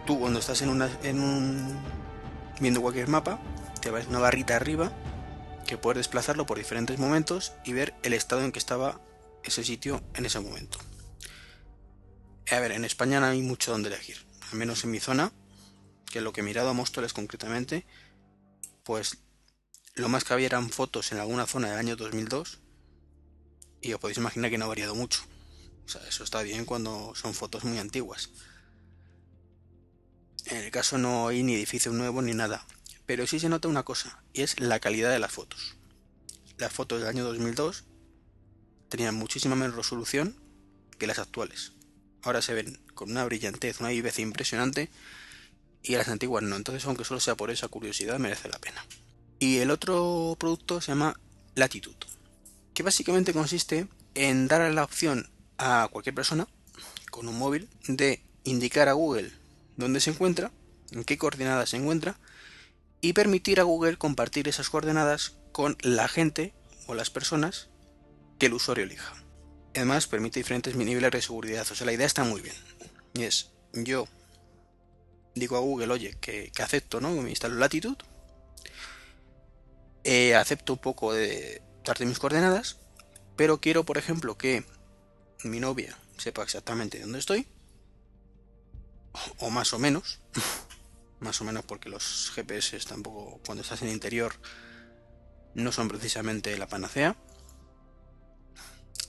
Tú 0.05 0.20
cuando 0.20 0.39
estás 0.39 0.62
en, 0.62 0.70
una, 0.70 0.89
en 1.03 1.20
un 1.20 1.79
viendo 2.60 2.81
cualquier 2.81 3.08
mapa, 3.08 3.39
te 3.81 3.91
va 3.91 4.00
a 4.00 4.08
una 4.08 4.20
barrita 4.20 4.55
arriba 4.55 4.91
que 5.65 5.77
puedes 5.77 6.00
desplazarlo 6.00 6.46
por 6.46 6.58
diferentes 6.58 7.00
momentos 7.00 7.53
y 7.63 7.74
ver 7.74 7.93
el 8.03 8.13
estado 8.13 8.43
en 8.43 8.51
que 8.51 8.60
estaba 8.60 9.00
ese 9.43 9.63
sitio 9.63 10.01
en 10.15 10.25
ese 10.25 10.39
momento. 10.39 10.77
A 12.51 12.60
ver, 12.60 12.74
en 12.74 12.84
España 12.84 13.20
no 13.20 13.27
hay 13.27 13.41
mucho 13.41 13.72
donde 13.72 13.89
elegir, 13.89 14.17
al 14.51 14.58
menos 14.58 14.84
en 14.84 14.91
mi 14.91 15.00
zona, 15.00 15.31
que 16.05 16.22
lo 16.22 16.34
que 16.34 16.41
he 16.41 16.43
mirado 16.43 16.70
a 16.70 16.74
Móstoles 16.74 17.13
concretamente, 17.13 17.86
pues 18.84 19.20
lo 19.96 20.10
más 20.10 20.24
que 20.24 20.34
había 20.34 20.48
eran 20.48 20.70
fotos 20.70 21.12
en 21.12 21.20
alguna 21.20 21.48
zona 21.48 21.70
del 21.70 21.77
año 21.77 21.96
2002 21.96 22.60
y 23.81 23.93
os 23.93 24.00
podéis 24.00 24.17
imaginar 24.17 24.51
que 24.51 24.57
no 24.57 24.65
ha 24.65 24.69
variado 24.69 24.95
mucho. 24.95 25.21
O 25.85 25.89
sea, 25.89 26.01
eso 26.07 26.23
está 26.23 26.41
bien 26.41 26.65
cuando 26.65 27.13
son 27.15 27.33
fotos 27.33 27.63
muy 27.63 27.79
antiguas. 27.79 28.29
En 30.45 30.57
el 30.57 30.71
caso 30.71 30.97
no 30.97 31.27
hay 31.27 31.43
ni 31.43 31.55
edificio 31.55 31.91
nuevo 31.91 32.21
ni 32.21 32.33
nada. 32.33 32.65
Pero 33.05 33.27
sí 33.27 33.39
se 33.39 33.50
nota 33.50 33.67
una 33.67 33.83
cosa, 33.83 34.23
y 34.33 34.41
es 34.41 34.59
la 34.59 34.79
calidad 34.79 35.11
de 35.11 35.19
las 35.19 35.31
fotos. 35.31 35.75
Las 36.57 36.71
fotos 36.71 37.00
del 37.00 37.09
año 37.09 37.23
2002 37.25 37.83
tenían 38.89 39.15
muchísima 39.15 39.55
menos 39.55 39.75
resolución 39.75 40.35
que 40.97 41.07
las 41.07 41.19
actuales. 41.19 41.73
Ahora 42.21 42.41
se 42.41 42.53
ven 42.53 42.79
con 42.93 43.11
una 43.11 43.25
brillantez, 43.25 43.79
una 43.79 43.89
viveza 43.89 44.21
impresionante, 44.21 44.89
y 45.83 45.95
las 45.95 46.07
antiguas 46.07 46.43
no. 46.43 46.55
Entonces, 46.55 46.85
aunque 46.85 47.03
solo 47.03 47.19
sea 47.19 47.35
por 47.35 47.51
esa 47.51 47.67
curiosidad, 47.67 48.19
merece 48.19 48.47
la 48.47 48.59
pena. 48.59 48.85
Y 49.39 49.57
el 49.57 49.71
otro 49.71 50.35
producto 50.39 50.81
se 50.81 50.91
llama 50.91 51.19
Latitude, 51.55 51.97
que 52.74 52.84
básicamente 52.84 53.34
consiste 53.34 53.88
en 54.16 54.48
dar 54.48 54.72
la 54.72 54.84
opción 54.84 55.30
a 55.58 55.88
cualquier 55.92 56.16
persona 56.16 56.48
con 57.10 57.28
un 57.28 57.38
móvil 57.38 57.70
de 57.88 58.24
indicar 58.44 58.88
a 58.88 58.94
Google 58.94 59.32
dónde 59.78 60.00
se 60.00 60.12
encuentra, 60.12 60.51
en 60.92 61.04
qué 61.04 61.18
coordenadas 61.18 61.70
se 61.70 61.78
encuentra, 61.78 62.18
y 63.01 63.13
permitir 63.13 63.60
a 63.60 63.63
Google 63.63 63.98
compartir 63.98 64.48
esas 64.48 64.70
coordenadas 64.70 65.38
con 65.51 65.78
la 65.82 66.08
gente 66.08 66.54
o 66.88 66.94
las 66.94 67.10
personas 67.10 67.70
que 68.40 68.46
el 68.48 68.54
usuario 68.54 68.84
elija. 68.84 69.13
Además, 69.75 70.08
permite 70.08 70.40
diferentes 70.40 70.75
niveles 70.75 71.12
de 71.12 71.22
seguridad. 71.22 71.66
O 71.72 71.75
sea, 71.75 71.86
la 71.86 71.94
idea 71.94 72.06
está 72.06 72.24
muy 72.24 72.42
bien. 72.42 72.56
Y 73.13 73.24
es, 73.24 73.51
yo 73.74 74.08
digo 75.36 75.58
a 75.58 75.62
Google, 75.62 75.94
oye, 75.94 76.18
que, 76.20 76.51
acepto, 76.62 77.00
¿no? 77.00 77.12
Me 77.12 77.30
instalo 77.30 77.56
Latitude. 77.56 78.04
eh, 80.04 80.36
acepto 80.36 80.74
un 80.74 80.80
poco 80.80 81.13
de 81.13 81.62
darte 81.83 82.05
mis 82.05 82.19
coordenadas, 82.19 82.77
pero 83.35 83.59
quiero, 83.59 83.83
por 83.83 83.97
ejemplo, 83.97 84.38
que 84.38 84.65
mi 85.43 85.59
novia 85.59 85.97
sepa 86.17 86.43
exactamente 86.43 87.00
dónde 87.00 87.19
estoy, 87.19 87.47
o 89.39 89.50
más 89.50 89.73
o 89.73 89.79
menos, 89.79 90.19
más 91.19 91.41
o 91.41 91.43
menos 91.43 91.65
porque 91.65 91.89
los 91.89 92.31
GPS 92.35 92.79
tampoco, 92.79 93.39
cuando 93.45 93.63
estás 93.63 93.81
en 93.81 93.89
el 93.89 93.93
interior, 93.93 94.33
no 95.53 95.71
son 95.71 95.88
precisamente 95.88 96.57
la 96.57 96.67
panacea. 96.67 97.15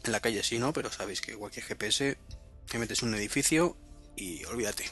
En 0.05 0.11
la 0.11 0.21
calle 0.21 0.43
sí, 0.43 0.59
¿no? 0.59 0.73
Pero 0.73 0.91
sabéis 0.91 1.21
que 1.21 1.37
cualquier 1.37 1.65
GPS 1.65 2.19
te 2.69 2.79
metes 2.79 3.03
en 3.03 3.11
un 3.11 3.15
edificio 3.15 3.77
y 4.17 4.45
olvídate. 4.45 4.85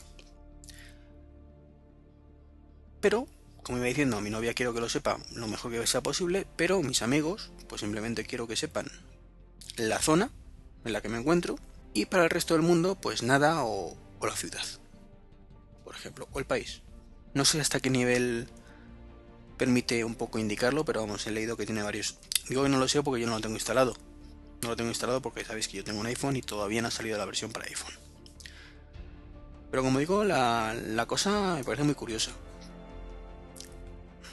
Pero, 3.00 3.26
como 3.62 3.79
iba 3.79 3.87
diciendo, 3.87 4.17
a 4.17 4.21
mi 4.21 4.31
novia 4.31 4.55
quiero 4.55 4.73
que 4.73 4.81
lo 4.81 4.88
sepa 4.88 5.19
lo 5.35 5.47
mejor 5.47 5.73
que 5.73 5.87
sea 5.87 6.02
posible, 6.02 6.47
pero 6.57 6.83
mis 6.83 7.02
amigos, 7.02 7.50
pues 7.69 7.81
simplemente 7.81 8.25
quiero 8.25 8.47
que 8.47 8.57
sepan 8.57 8.90
la 9.76 9.99
zona 9.99 10.31
en 10.85 10.93
la 10.93 11.00
que 11.00 11.09
me 11.09 11.19
encuentro 11.19 11.59
y 11.93 12.07
para 12.07 12.25
el 12.25 12.31
resto 12.31 12.55
del 12.55 12.62
mundo, 12.62 12.95
pues 12.95 13.23
nada 13.23 13.64
o, 13.64 13.97
la 14.23 14.37
ciudad, 14.37 14.64
por 15.85 15.95
ejemplo, 15.95 16.29
o 16.33 16.38
el 16.38 16.45
país. 16.45 16.83
No 17.35 17.45
sé 17.45 17.61
hasta 17.61 17.81
qué 17.81 17.90
nivel 17.90 18.49
permite 19.57 20.05
un 20.05 20.14
poco 20.14 20.38
indicarlo, 20.38 20.85
pero 20.85 21.00
vamos, 21.00 21.26
he 21.26 21.31
leído 21.31 21.57
que 21.57 21.67
tiene 21.67 21.83
varios. 21.83 22.19
Digo 22.49 22.62
que 22.62 22.69
no 22.69 22.79
lo 22.79 22.88
sé 22.88 23.02
porque 23.02 23.21
yo 23.21 23.26
no 23.26 23.35
lo 23.35 23.40
tengo 23.40 23.57
instalado. 23.57 23.95
No 24.62 24.69
lo 24.69 24.76
tengo 24.76 24.90
instalado 24.90 25.23
porque 25.23 25.45
sabéis 25.45 25.69
que 25.69 25.79
yo 25.79 25.85
tengo 25.85 26.00
un 26.00 26.07
iPhone 26.07 26.37
y 26.37 26.43
todavía 26.43 26.83
no 26.83 26.88
ha 26.88 26.90
salido 26.90 27.17
la 27.19 27.25
versión 27.25 27.50
para 27.50 27.67
iPhone. 27.67 27.95
Pero 29.71 29.83
como 29.83 29.99
digo, 29.99 30.25
la 30.25 31.05
cosa 31.07 31.55
me 31.57 31.64
parece 31.64 31.85
muy 31.85 31.95
curiosa. 31.95 32.33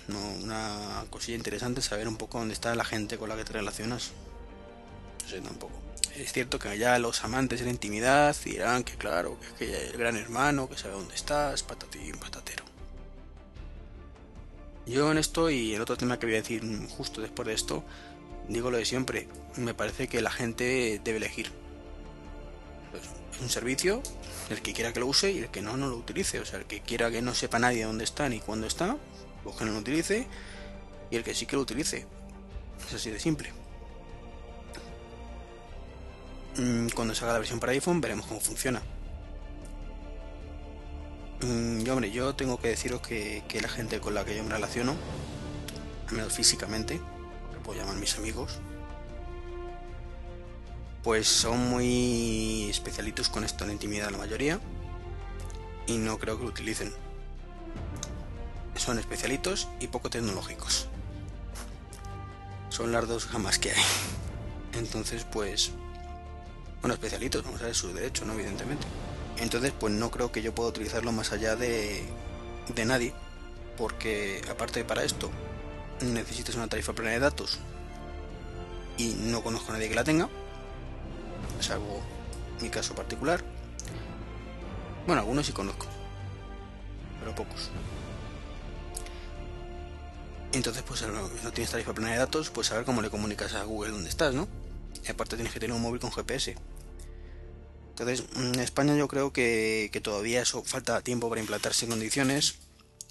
No, 0.08 0.20
una 0.42 1.06
cosilla 1.10 1.38
interesante 1.38 1.82
saber 1.82 2.08
un 2.08 2.18
poco 2.18 2.40
dónde 2.40 2.54
está 2.54 2.74
la 2.76 2.86
gente 2.86 3.18
con 3.18 3.30
la 3.30 3.36
que 3.36 3.44
te 3.44 3.54
relacionas. 3.54 4.12
No 5.24 5.30
sé 5.30 5.42
tampoco. 5.42 5.74
Es 6.16 6.34
cierto 6.34 6.58
que 6.58 6.70
allá 6.70 6.98
los 6.98 7.24
amantes 7.24 7.60
de 7.60 7.66
la 7.66 7.72
intimidad 7.72 8.36
dirán 8.44 8.84
que 8.84 8.96
claro, 8.96 9.38
que 9.40 9.46
es 9.46 9.54
que 9.54 9.88
el 9.90 9.98
gran 9.98 10.16
hermano, 10.16 10.68
que 10.68 10.78
sabe 10.78 10.96
dónde 10.96 11.14
estás, 11.14 11.64
patatín, 11.64 12.18
patatero. 12.18 12.64
Yo 14.88 15.12
en 15.12 15.18
esto 15.18 15.50
y 15.50 15.76
el 15.76 15.82
otro 15.82 15.98
tema 15.98 16.18
que 16.18 16.26
voy 16.26 16.36
a 16.36 16.42
decir 16.42 16.64
justo 16.90 17.22
después 17.22 17.48
de 17.48 17.54
esto, 17.54 17.84
digo 18.48 18.72
lo 18.72 18.78
de 18.78 18.86
siempre, 18.86 19.28
me 19.58 19.74
parece 19.74 20.08
que 20.08 20.22
la 20.22 20.32
gente 20.32 21.02
debe 21.04 21.18
elegir. 21.18 21.52
Pues, 22.92 23.04
es 23.36 23.42
un 23.42 23.50
servicio, 23.50 24.02
el 24.50 24.62
que 24.62 24.74
quiera 24.74 24.94
que 24.94 25.02
lo 25.02 25.08
use 25.08 25.32
y 25.32 25.40
el 25.40 25.50
que 25.50 25.62
no, 25.62 25.78
no 25.78 25.88
lo 25.88 25.98
utilice. 25.98 26.40
O 26.40 26.46
sea, 26.46 26.60
el 26.60 26.66
que 26.66 26.82
quiera 26.82 27.12
que 27.12 27.22
no 27.22 27.36
sepa 27.36 27.60
nadie 27.60 27.84
dónde 27.84 28.06
está 28.06 28.30
ni 28.30 28.40
cuándo 28.40 28.66
está, 28.66 28.98
pues 29.44 29.56
que 29.56 29.66
no 29.66 29.72
lo 29.72 29.80
utilice. 29.80 30.28
Y 31.10 31.16
el 31.16 31.24
que 31.24 31.34
sí 31.34 31.46
que 31.46 31.56
lo 31.56 31.62
utilice. 31.62 32.06
Es 32.88 32.94
así 32.94 33.10
de 33.10 33.20
simple. 33.20 33.52
Mm, 36.58 36.90
cuando 36.90 37.14
salga 37.16 37.34
la 37.34 37.40
versión 37.40 37.60
para 37.60 37.72
iPhone 37.72 38.02
veremos 38.02 38.26
cómo 38.26 38.40
funciona. 38.40 38.82
Mm, 41.42 41.82
yo, 41.82 41.94
hombre, 41.94 42.12
yo 42.12 42.36
tengo 42.36 42.60
que 42.60 42.70
deciros 42.70 43.02
que, 43.02 43.44
que 43.48 43.62
la 43.62 43.70
gente 43.70 44.00
con 44.00 44.14
la 44.14 44.26
que 44.26 44.36
yo 44.36 44.44
me 44.44 44.50
relaciono, 44.50 44.96
al 46.08 46.16
menos 46.16 46.34
físicamente, 46.34 47.00
puedo 47.68 47.82
llamar 47.82 47.98
mis 47.98 48.18
amigos, 48.18 48.60
pues 51.04 51.28
son 51.28 51.70
muy 51.70 52.70
especialitos 52.70 53.28
con 53.28 53.44
esto 53.44 53.66
en 53.66 53.72
intimidad 53.72 54.10
la 54.10 54.18
mayoría 54.18 54.62
y 55.86 55.98
no 55.98 56.18
creo 56.18 56.38
que 56.38 56.46
lo 56.46 56.50
utilicen. 56.50 56.94
Son 58.78 59.00
especialitos 59.00 59.68
y 59.80 59.88
poco 59.88 60.10
tecnológicos. 60.10 60.88
Son 62.70 62.92
las 62.92 63.08
dos 63.08 63.32
gamas 63.32 63.60
que 63.60 63.72
hay. 63.72 63.84
Entonces, 64.74 65.26
pues, 65.26 65.72
bueno, 66.82 66.94
especialitos, 66.94 67.44
vamos 67.44 67.62
a 67.62 67.66
ver 67.66 67.76
su 67.76 67.92
derecho, 67.94 68.24
¿no? 68.26 68.34
Evidentemente. 68.34 68.86
Entonces, 69.40 69.74
pues 69.78 69.94
no 69.94 70.10
creo 70.10 70.32
que 70.32 70.42
yo 70.42 70.54
pueda 70.56 70.70
utilizarlo 70.70 71.12
más 71.12 71.32
allá 71.32 71.56
de, 71.56 72.06
de 72.74 72.86
nadie, 72.86 73.14
porque 73.78 74.42
aparte 74.50 74.80
de 74.80 74.86
para 74.86 75.04
esto, 75.04 75.32
necesitas 76.02 76.56
una 76.56 76.68
tarifa 76.68 76.94
plana 76.94 77.12
de 77.12 77.20
datos 77.20 77.60
y 78.98 79.16
no 79.20 79.44
conozco 79.44 79.72
a 79.72 79.74
nadie 79.76 79.90
que 79.90 79.96
la 79.96 80.04
tenga, 80.04 80.30
salvo 81.60 82.02
mi 82.62 82.70
caso 82.70 82.96
particular. 82.96 83.44
Bueno, 85.06 85.22
algunos 85.22 85.46
sí 85.46 85.54
conozco, 85.54 85.88
pero 87.20 87.36
pocos. 87.36 87.70
Entonces, 90.54 90.84
pues 90.88 91.04
no 91.04 91.52
tienes 91.52 91.72
tarifa 91.72 91.94
plana 91.94 92.14
de 92.14 92.18
datos, 92.18 92.50
pues 92.50 92.68
saber 92.68 92.86
cómo 92.86 93.02
le 93.02 93.10
comunicas 93.10 93.54
a 93.54 93.64
Google 93.64 93.92
dónde 93.92 94.10
estás, 94.10 94.34
¿no? 94.34 94.48
Y 95.06 95.12
aparte 95.12 95.36
tienes 95.36 95.54
que 95.54 95.60
tener 95.60 95.76
un 95.76 95.82
móvil 95.82 96.00
con 96.00 96.12
GPS. 96.12 96.56
Entonces, 97.90 98.26
en 98.36 98.60
España 98.60 98.96
yo 98.96 99.08
creo 99.08 99.34
que, 99.34 100.00
todavía 100.04 100.42
eso 100.42 100.64
falta 100.64 101.02
tiempo 101.02 101.30
para 101.30 101.42
implantarse 101.42 101.86
en 101.86 101.92
condiciones 101.92 102.56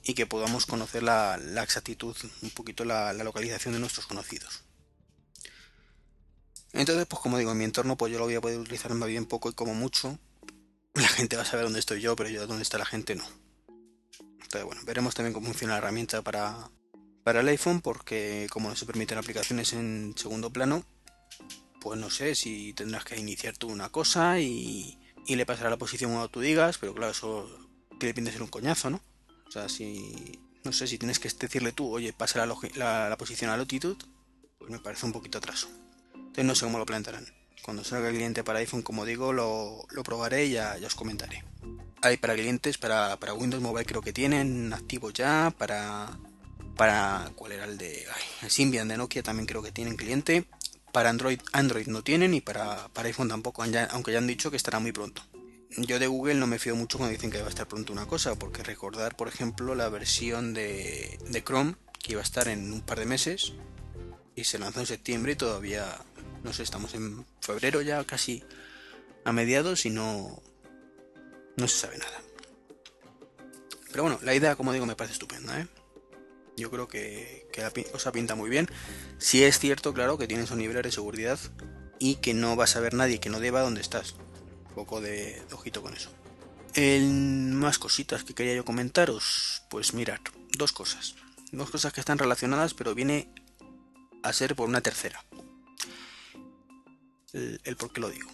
y 0.04 0.14
que 0.14 0.26
podamos 0.26 0.64
conocer 0.64 1.02
la, 1.02 1.40
exactitud, 1.62 2.16
un 2.42 2.50
poquito 2.50 2.84
la, 2.84 3.12
localización 3.12 3.74
de 3.74 3.80
nuestros 3.80 4.06
conocidos. 4.06 4.62
Entonces, 6.72 7.06
pues 7.06 7.20
como 7.20 7.38
digo, 7.38 7.52
en 7.52 7.58
mi 7.58 7.64
entorno 7.64 7.96
pues 7.96 8.12
yo 8.12 8.18
lo 8.18 8.26
voy 8.26 8.36
a 8.36 8.40
poder 8.40 8.60
utilizar 8.60 8.92
más 8.94 9.08
bien 9.08 9.26
poco 9.26 9.48
y 9.50 9.54
como 9.54 9.74
mucho. 9.74 10.18
La 10.94 11.08
gente 11.08 11.36
va 11.36 11.42
a 11.42 11.46
saber 11.46 11.64
dónde 11.64 11.80
estoy 11.80 12.00
yo, 12.00 12.14
pero 12.14 12.28
yo 12.28 12.46
dónde 12.46 12.62
está 12.62 12.78
la 12.78 12.86
gente 12.86 13.16
no. 13.16 13.24
Entonces, 14.18 14.64
bueno, 14.64 14.82
veremos 14.84 15.14
también 15.14 15.32
cómo 15.34 15.46
funciona 15.46 15.72
la 15.74 15.78
herramienta 15.78 16.22
para, 16.22 16.70
para 17.26 17.40
el 17.40 17.48
iPhone, 17.48 17.80
porque 17.80 18.46
como 18.50 18.68
no 18.68 18.76
se 18.76 18.86
permiten 18.86 19.18
aplicaciones 19.18 19.72
en 19.72 20.14
segundo 20.16 20.52
plano, 20.52 20.84
pues 21.80 21.98
no 21.98 22.08
sé 22.08 22.36
si 22.36 22.72
tendrás 22.72 23.04
que 23.04 23.18
iniciar 23.18 23.56
tú 23.56 23.66
una 23.66 23.88
cosa 23.88 24.38
y, 24.38 24.96
le 25.26 25.44
pasará 25.44 25.68
la 25.68 25.76
posición 25.76 26.12
cuando 26.12 26.28
tú 26.28 26.40
digas, 26.40 26.78
pero 26.78 26.94
claro, 26.94 27.10
eso 27.10 27.50
tiene 27.98 28.14
pinta 28.14 28.30
de 28.30 28.34
ser 28.34 28.42
un 28.42 28.48
coñazo, 28.48 28.90
¿no? 28.90 29.00
O 29.48 29.50
sea, 29.50 29.68
si. 29.68 30.38
No 30.62 30.70
sé, 30.70 30.86
si 30.86 30.98
tienes 30.98 31.18
que 31.18 31.28
decirle 31.28 31.72
tú, 31.72 31.92
oye, 31.92 32.12
pasa 32.12 32.46
la, 32.46 32.56
la, 32.76 33.16
posición 33.18 33.50
a 33.50 33.56
latitud, 33.56 33.96
pues 34.58 34.70
me 34.70 34.78
parece 34.78 35.04
un 35.04 35.12
poquito 35.12 35.38
atraso. 35.38 35.68
Entonces 36.14 36.44
no 36.44 36.54
sé 36.54 36.64
cómo 36.64 36.78
lo 36.78 36.86
plantearán. 36.86 37.26
Cuando 37.60 37.82
salga 37.82 38.08
el 38.08 38.14
cliente 38.14 38.44
para 38.44 38.60
iPhone, 38.60 38.82
como 38.82 39.04
digo, 39.04 39.32
lo, 39.32 39.84
probaré 40.04 40.46
y 40.46 40.52
ya, 40.52 40.78
os 40.86 40.94
comentaré. 40.94 41.42
Hay 42.02 42.18
para 42.18 42.34
clientes, 42.34 42.78
para, 42.78 43.16
para 43.16 43.34
Windows 43.34 43.64
Mobile 43.64 43.84
creo 43.84 44.00
que 44.00 44.12
tienen 44.12 44.72
activo 44.72 45.10
ya, 45.10 45.52
para 45.58 46.16
para 46.76 47.30
cuál 47.34 47.52
era 47.52 47.64
el 47.64 47.78
de 47.78 48.06
ay, 48.42 48.50
Symbian 48.50 48.88
de 48.88 48.96
Nokia 48.96 49.22
también 49.22 49.46
creo 49.46 49.62
que 49.62 49.72
tienen 49.72 49.96
cliente 49.96 50.46
para 50.96 51.10
Android, 51.10 51.40
Android 51.52 51.86
no 51.88 52.02
tienen 52.02 52.32
y 52.32 52.40
para, 52.40 52.88
para 52.88 53.08
iPhone 53.08 53.28
tampoco, 53.28 53.62
aunque 53.90 54.12
ya 54.12 54.18
han 54.18 54.26
dicho 54.26 54.50
que 54.50 54.56
estará 54.56 54.78
muy 54.78 54.92
pronto. 54.92 55.22
Yo 55.76 55.98
de 55.98 56.06
Google 56.06 56.36
no 56.36 56.46
me 56.46 56.58
fío 56.58 56.74
mucho 56.74 56.96
cuando 56.96 57.12
dicen 57.12 57.30
que 57.30 57.40
va 57.40 57.48
a 57.48 57.50
estar 57.50 57.68
pronto 57.68 57.92
una 57.92 58.06
cosa, 58.06 58.34
porque 58.36 58.62
recordar, 58.62 59.14
por 59.14 59.28
ejemplo, 59.28 59.74
la 59.74 59.90
versión 59.90 60.54
de, 60.54 61.18
de 61.28 61.44
Chrome, 61.44 61.74
que 62.02 62.12
iba 62.12 62.22
a 62.22 62.24
estar 62.24 62.48
en 62.48 62.72
un 62.72 62.80
par 62.80 62.98
de 62.98 63.04
meses, 63.04 63.52
y 64.34 64.44
se 64.44 64.58
lanzó 64.58 64.80
en 64.80 64.86
septiembre 64.86 65.32
y 65.32 65.36
todavía, 65.36 65.98
no 66.44 66.54
sé, 66.54 66.62
estamos 66.62 66.94
en 66.94 67.26
febrero 67.40 67.82
ya 67.82 68.02
casi 68.04 68.42
a 69.26 69.32
mediados 69.32 69.84
y 69.84 69.90
no, 69.90 70.40
no 71.56 71.68
se 71.68 71.78
sabe 71.78 71.98
nada. 71.98 72.22
Pero 73.90 74.02
bueno, 74.02 74.18
la 74.22 74.34
idea, 74.34 74.56
como 74.56 74.72
digo, 74.72 74.86
me 74.86 74.96
parece 74.96 75.12
estupenda, 75.12 75.60
¿eh? 75.60 75.68
Yo 76.56 76.70
creo 76.70 76.88
que, 76.88 77.46
la 77.56 77.70
cosa 77.92 78.12
pinta 78.12 78.34
muy 78.34 78.48
bien. 78.48 78.68
Si 79.18 79.44
es 79.44 79.58
cierto, 79.58 79.92
claro, 79.92 80.16
que 80.16 80.26
tienes 80.26 80.50
un 80.50 80.58
nivel 80.58 80.82
de 80.82 80.90
seguridad 80.90 81.38
y 81.98 82.16
que 82.16 82.34
no 82.34 82.56
vas 82.56 82.76
a 82.76 82.80
ver 82.80 82.94
nadie 82.94 83.20
que 83.20 83.28
no 83.28 83.40
deba 83.40 83.60
dónde 83.60 83.82
estás. 83.82 84.14
Un 84.68 84.74
poco 84.74 85.00
de, 85.00 85.42
ojito 85.52 85.82
con 85.82 85.94
eso. 85.94 86.10
En 86.74 87.54
más 87.54 87.78
cositas 87.78 88.24
que 88.24 88.34
quería 88.34 88.54
yo 88.54 88.64
comentaros. 88.64 89.62
Pues 89.68 89.92
mirad, 89.92 90.20
dos 90.56 90.72
cosas. 90.72 91.14
Dos 91.52 91.70
cosas 91.70 91.92
que 91.92 92.00
están 92.00 92.18
relacionadas, 92.18 92.74
pero 92.74 92.94
viene 92.94 93.30
a 94.22 94.32
ser 94.32 94.56
por 94.56 94.68
una 94.68 94.80
tercera. 94.80 95.24
El, 97.32 97.60
el 97.64 97.76
por 97.76 97.92
qué 97.92 98.00
lo 98.00 98.08
digo. 98.08 98.30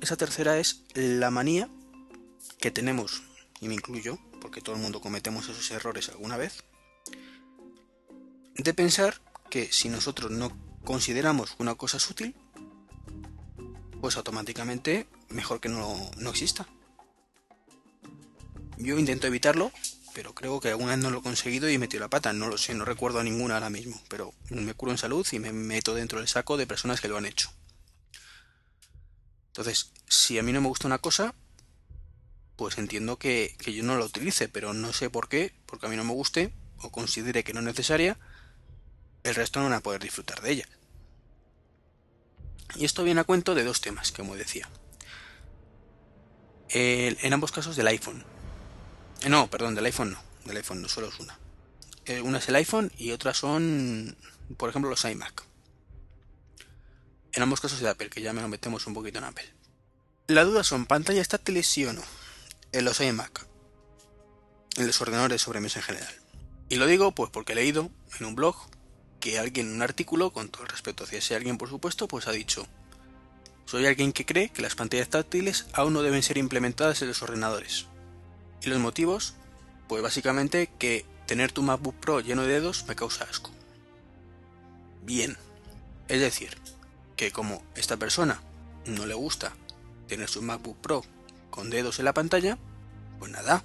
Esa 0.00 0.16
tercera 0.16 0.58
es 0.58 0.84
la 0.94 1.30
manía 1.30 1.68
que 2.58 2.70
tenemos, 2.70 3.22
y 3.60 3.68
me 3.68 3.74
incluyo, 3.74 4.18
porque 4.40 4.60
todo 4.60 4.76
el 4.76 4.82
mundo 4.82 5.00
cometemos 5.00 5.48
esos 5.48 5.70
errores 5.70 6.08
alguna 6.08 6.36
vez, 6.36 6.64
de 8.64 8.72
pensar 8.72 9.20
que 9.50 9.70
si 9.70 9.90
nosotros 9.90 10.30
no 10.30 10.50
consideramos 10.84 11.54
una 11.58 11.74
cosa 11.74 11.98
es 11.98 12.10
útil, 12.10 12.34
pues 14.00 14.16
automáticamente 14.16 15.06
mejor 15.28 15.60
que 15.60 15.68
no, 15.68 16.10
no 16.16 16.30
exista. 16.30 16.66
Yo 18.78 18.98
intento 18.98 19.26
evitarlo, 19.26 19.70
pero 20.14 20.34
creo 20.34 20.60
que 20.60 20.70
alguna 20.70 20.92
vez 20.92 20.98
no 20.98 21.10
lo 21.10 21.18
he 21.18 21.22
conseguido 21.22 21.68
y 21.68 21.74
he 21.74 21.78
metido 21.78 22.00
la 22.00 22.08
pata. 22.08 22.32
No 22.32 22.48
lo 22.48 22.56
sé, 22.56 22.74
no 22.74 22.86
recuerdo 22.86 23.20
a 23.20 23.24
ninguna 23.24 23.54
ahora 23.54 23.70
mismo, 23.70 24.02
pero 24.08 24.32
me 24.48 24.74
curo 24.74 24.92
en 24.92 24.98
salud 24.98 25.26
y 25.30 25.38
me 25.38 25.52
meto 25.52 25.94
dentro 25.94 26.18
del 26.18 26.28
saco 26.28 26.56
de 26.56 26.66
personas 26.66 27.02
que 27.02 27.08
lo 27.08 27.18
han 27.18 27.26
hecho. 27.26 27.52
Entonces, 29.48 29.92
si 30.08 30.38
a 30.38 30.42
mí 30.42 30.52
no 30.52 30.62
me 30.62 30.68
gusta 30.68 30.86
una 30.86 30.98
cosa, 30.98 31.34
pues 32.56 32.78
entiendo 32.78 33.18
que, 33.18 33.56
que 33.58 33.74
yo 33.74 33.84
no 33.84 33.98
la 33.98 34.06
utilice, 34.06 34.48
pero 34.48 34.72
no 34.72 34.92
sé 34.94 35.10
por 35.10 35.28
qué, 35.28 35.54
porque 35.66 35.86
a 35.86 35.88
mí 35.90 35.96
no 35.96 36.04
me 36.04 36.14
guste 36.14 36.54
o 36.78 36.90
considere 36.90 37.44
que 37.44 37.52
no 37.52 37.60
es 37.60 37.66
necesaria, 37.66 38.18
el 39.24 39.34
resto 39.34 39.58
no 39.58 39.66
van 39.66 39.74
a 39.74 39.80
poder 39.80 40.02
disfrutar 40.02 40.40
de 40.42 40.52
ella. 40.52 40.68
Y 42.76 42.84
esto 42.84 43.02
viene 43.04 43.20
a 43.20 43.24
cuento 43.24 43.54
de 43.54 43.64
dos 43.64 43.80
temas, 43.80 44.12
como 44.12 44.36
decía. 44.36 44.68
en 46.68 47.32
ambos 47.32 47.52
casos 47.52 47.76
del 47.76 47.86
iPhone. 47.88 48.24
Eh, 49.22 49.28
no, 49.28 49.48
perdón, 49.48 49.74
del 49.74 49.86
iPhone 49.86 50.12
no. 50.12 50.22
Del 50.44 50.58
iPhone 50.58 50.82
no, 50.82 50.88
solo 50.88 51.08
es 51.08 51.18
una. 51.18 51.38
Eh, 52.04 52.20
una 52.20 52.38
es 52.38 52.48
el 52.48 52.56
iPhone 52.56 52.92
y 52.98 53.12
otras 53.12 53.38
son, 53.38 54.16
por 54.58 54.68
ejemplo, 54.68 54.90
los 54.90 55.04
iMac. 55.04 55.44
En 57.32 57.42
ambos 57.42 57.60
casos 57.60 57.80
de 57.80 57.88
Apple, 57.88 58.10
que 58.10 58.20
ya 58.20 58.32
me 58.32 58.42
lo 58.42 58.48
metemos 58.48 58.86
un 58.86 58.94
poquito 58.94 59.18
en 59.18 59.24
Apple. 59.24 59.50
La 60.26 60.44
duda 60.44 60.64
son 60.64 60.86
pantallas 60.86 61.28
táctiles 61.28 61.66
sí 61.66 61.84
o 61.86 61.92
no. 61.92 62.02
En 62.72 62.84
los 62.84 63.00
iMac. 63.00 63.46
En 64.76 64.86
los 64.86 65.00
ordenadores 65.00 65.36
de 65.36 65.44
sobremesa 65.44 65.78
en 65.78 65.84
general. 65.84 66.14
Y 66.68 66.76
lo 66.76 66.86
digo 66.86 67.14
pues 67.14 67.30
porque 67.30 67.52
he 67.52 67.56
leído 67.56 67.90
en 68.18 68.26
un 68.26 68.34
blog 68.34 68.56
que 69.24 69.38
alguien 69.38 69.68
en 69.68 69.76
un 69.76 69.82
artículo, 69.82 70.34
con 70.34 70.50
todo 70.50 70.64
el 70.64 70.68
respeto 70.68 71.04
hacia 71.04 71.16
ese 71.16 71.34
alguien 71.34 71.56
por 71.56 71.70
supuesto, 71.70 72.08
pues 72.08 72.28
ha 72.28 72.32
dicho 72.32 72.66
soy 73.64 73.86
alguien 73.86 74.12
que 74.12 74.26
cree 74.26 74.50
que 74.50 74.60
las 74.60 74.74
pantallas 74.74 75.08
táctiles 75.08 75.64
aún 75.72 75.94
no 75.94 76.02
deben 76.02 76.22
ser 76.22 76.36
implementadas 76.36 77.00
en 77.00 77.08
los 77.08 77.22
ordenadores. 77.22 77.86
Y 78.60 78.68
los 78.68 78.78
motivos, 78.78 79.32
pues 79.88 80.02
básicamente 80.02 80.70
que 80.78 81.06
tener 81.24 81.52
tu 81.52 81.62
MacBook 81.62 81.94
Pro 81.94 82.20
lleno 82.20 82.42
de 82.42 82.48
dedos 82.48 82.84
me 82.86 82.96
causa 82.96 83.24
asco. 83.24 83.50
Bien, 85.06 85.38
es 86.08 86.20
decir, 86.20 86.58
que 87.16 87.32
como 87.32 87.62
esta 87.76 87.96
persona 87.96 88.42
no 88.84 89.06
le 89.06 89.14
gusta 89.14 89.56
tener 90.06 90.28
su 90.28 90.42
MacBook 90.42 90.76
Pro 90.82 91.02
con 91.48 91.70
dedos 91.70 91.98
en 91.98 92.04
la 92.04 92.12
pantalla, 92.12 92.58
pues 93.18 93.32
nada, 93.32 93.64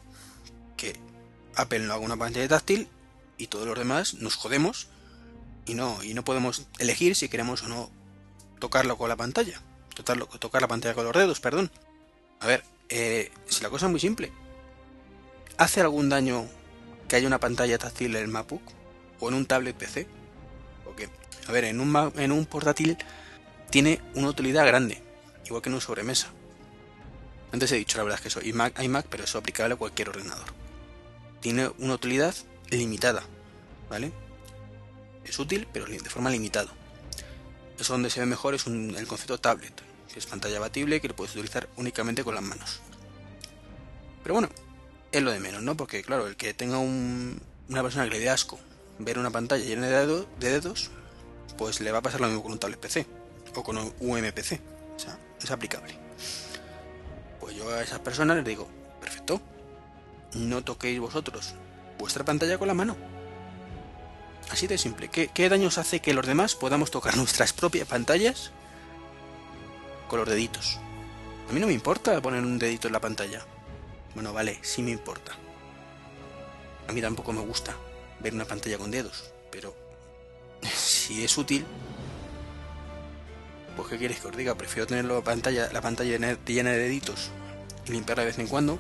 que 0.78 0.98
Apple 1.58 1.80
no 1.80 1.96
haga 1.96 2.06
una 2.06 2.16
pantalla 2.16 2.48
táctil 2.48 2.88
y 3.38 3.48
todos 3.48 3.68
los 3.68 3.78
demás 3.78 4.14
nos 4.14 4.36
jodemos 4.36 4.88
y 5.70 5.76
no, 5.76 6.04
y 6.04 6.14
no 6.14 6.24
podemos 6.24 6.66
elegir 6.80 7.16
si 7.16 7.30
queremos 7.30 7.64
o 7.64 7.68
no 7.68 7.92
tocarlo 8.60 8.98
con 8.98 9.08
la 9.08 9.16
pantalla. 9.16 9.62
Tocarlo, 9.96 10.26
tocar 10.26 10.62
la 10.62 10.68
pantalla 10.68 10.96
con 10.96 11.06
los 11.06 11.14
dedos, 11.14 11.40
perdón. 11.40 11.72
A 12.40 12.48
ver, 12.48 12.64
eh, 12.90 13.32
si 13.48 13.62
la 13.62 13.70
cosa 13.70 13.86
es 13.86 13.92
muy 13.92 14.00
simple. 14.00 14.32
¿Hace 15.58 15.82
algún 15.82 16.10
daño 16.10 16.48
que 17.08 17.18
haya 17.18 17.28
una 17.28 17.40
pantalla 17.40 17.78
táctil 17.78 18.16
en 18.16 18.24
el 18.24 18.28
MacBook? 18.30 18.64
¿O 19.20 19.30
en 19.30 19.36
un 19.36 19.46
tablet 19.46 19.76
PC? 19.76 20.08
Porque, 20.86 21.10
a 21.48 21.52
ver, 21.52 21.66
en 21.66 21.82
un, 21.82 22.14
en 22.16 22.32
un 22.32 22.46
portátil 22.46 22.98
tiene 23.70 24.02
una 24.16 24.30
utilidad 24.30 24.66
grande, 24.66 25.04
igual 25.46 25.62
que 25.62 25.70
en 25.70 25.76
un 25.76 25.82
sobremesa. 25.82 26.30
Antes 27.52 27.72
he 27.72 27.76
dicho 27.76 27.98
la 27.98 28.04
verdad 28.04 28.20
es 28.20 28.24
que 28.24 28.30
soy 28.30 28.50
iMac, 28.50 28.82
iMac, 28.82 29.06
pero 29.08 29.24
es 29.24 29.36
aplicable 29.36 29.74
a 29.76 29.78
cualquier 29.78 30.10
ordenador. 30.10 30.48
Tiene 31.42 31.70
una 31.78 31.94
utilidad 31.96 32.34
limitada, 32.70 33.24
¿vale? 33.90 34.12
Es 35.26 35.38
útil, 35.40 35.68
pero 35.72 35.86
de 35.86 36.00
forma 36.10 36.30
limitada. 36.30 36.70
Eso 37.78 37.94
donde 37.94 38.10
se 38.10 38.20
ve 38.20 38.26
mejor 38.26 38.56
es 38.56 38.68
el 38.68 39.08
concepto 39.08 39.38
tablet, 39.40 39.74
que 40.12 40.20
es 40.20 40.26
pantalla 40.26 40.60
batible 40.60 41.00
que 41.00 41.08
lo 41.08 41.16
puedes 41.16 41.34
utilizar 41.36 41.70
únicamente 41.78 42.24
con 42.24 42.36
las 42.36 42.44
manos. 42.44 42.82
Pero 44.24 44.34
bueno, 44.34 44.50
es 45.12 45.22
lo 45.22 45.32
de 45.32 45.40
menos, 45.40 45.64
¿no? 45.64 45.78
Porque 45.78 46.04
claro, 46.04 46.28
el 46.28 46.36
que 46.36 46.54
tenga 46.54 46.80
una 46.80 47.84
persona 47.84 48.06
que 48.06 48.12
le 48.12 48.20
dé 48.20 48.30
asco 48.30 48.60
ver 49.00 49.18
una 49.18 49.32
pantalla 49.32 49.64
llena 49.64 49.88
de, 49.88 50.26
de 50.40 50.50
dedos, 50.52 50.92
pues 51.58 51.80
le 51.80 51.92
va 51.92 52.00
a 52.00 52.02
pasar 52.02 52.22
lo 52.22 52.28
mismo 52.28 52.44
con 52.44 52.52
un 52.52 52.60
tablet 52.60 52.80
PC 52.80 53.06
o 53.56 53.64
con 53.64 53.78
un 53.78 53.94
UMPC. 54.00 54.60
O 54.96 55.00
sea, 55.00 55.18
es 55.42 55.50
aplicable. 55.52 55.94
Pues 57.40 57.56
yo 57.56 57.70
a 57.70 57.82
esas 57.82 58.00
personas 58.00 58.38
les 58.38 58.46
digo, 58.46 58.68
perfecto, 59.00 59.42
no 60.36 60.64
toquéis 60.64 61.00
vosotros 61.00 61.56
vuestra 61.98 62.24
pantalla 62.24 62.58
con 62.58 62.68
la 62.68 62.74
mano. 62.74 62.96
Así 64.50 64.68
de 64.68 64.78
simple. 64.78 65.10
¿Qué, 65.10 65.28
¿Qué, 65.28 65.50
daños 65.50 65.78
hace 65.78 66.00
que 66.00 66.14
los 66.14 66.26
demás 66.26 66.56
podamos 66.56 66.92
tocar 66.92 67.16
nuestras 67.18 67.54
propias 67.54 67.88
pantallas 67.88 68.52
con 70.08 70.20
los 70.20 70.28
deditos? 70.28 70.80
A 71.50 71.54
mí 71.54 71.60
no 71.60 71.68
me 71.68 71.74
importa 71.74 72.22
poner 72.22 72.42
un 72.42 72.60
dedito 72.60 72.88
en 72.88 72.94
la 72.94 73.00
pantalla. 73.00 73.46
Bueno, 74.14 74.34
vale, 74.34 74.60
sí 74.62 74.82
me 74.82 74.92
importa. 74.92 75.34
A 76.88 76.92
mí 76.92 77.02
tampoco 77.02 77.34
me 77.34 77.42
gusta 77.42 77.76
ver 78.20 78.34
una 78.34 78.46
pantalla 78.46 78.78
con 78.78 78.92
dedos, 78.92 79.32
pero 79.52 79.76
si 80.76 81.24
es 81.24 81.38
útil, 81.38 81.66
pues 83.76 83.88
¿qué 83.88 83.98
quieres 83.98 84.20
que 84.20 84.28
os 84.28 84.36
diga? 84.36 84.56
Prefiero 84.56 84.88
tener 84.88 85.06
la 85.06 85.22
pantalla, 85.22 85.70
la 85.72 85.82
pantalla 85.82 86.38
llena 86.46 86.72
de 86.72 86.78
deditos 86.78 87.30
y 87.86 87.92
limpiarla 87.92 88.24
de 88.24 88.30
vez 88.30 88.40
en 88.40 88.48
cuando 88.48 88.80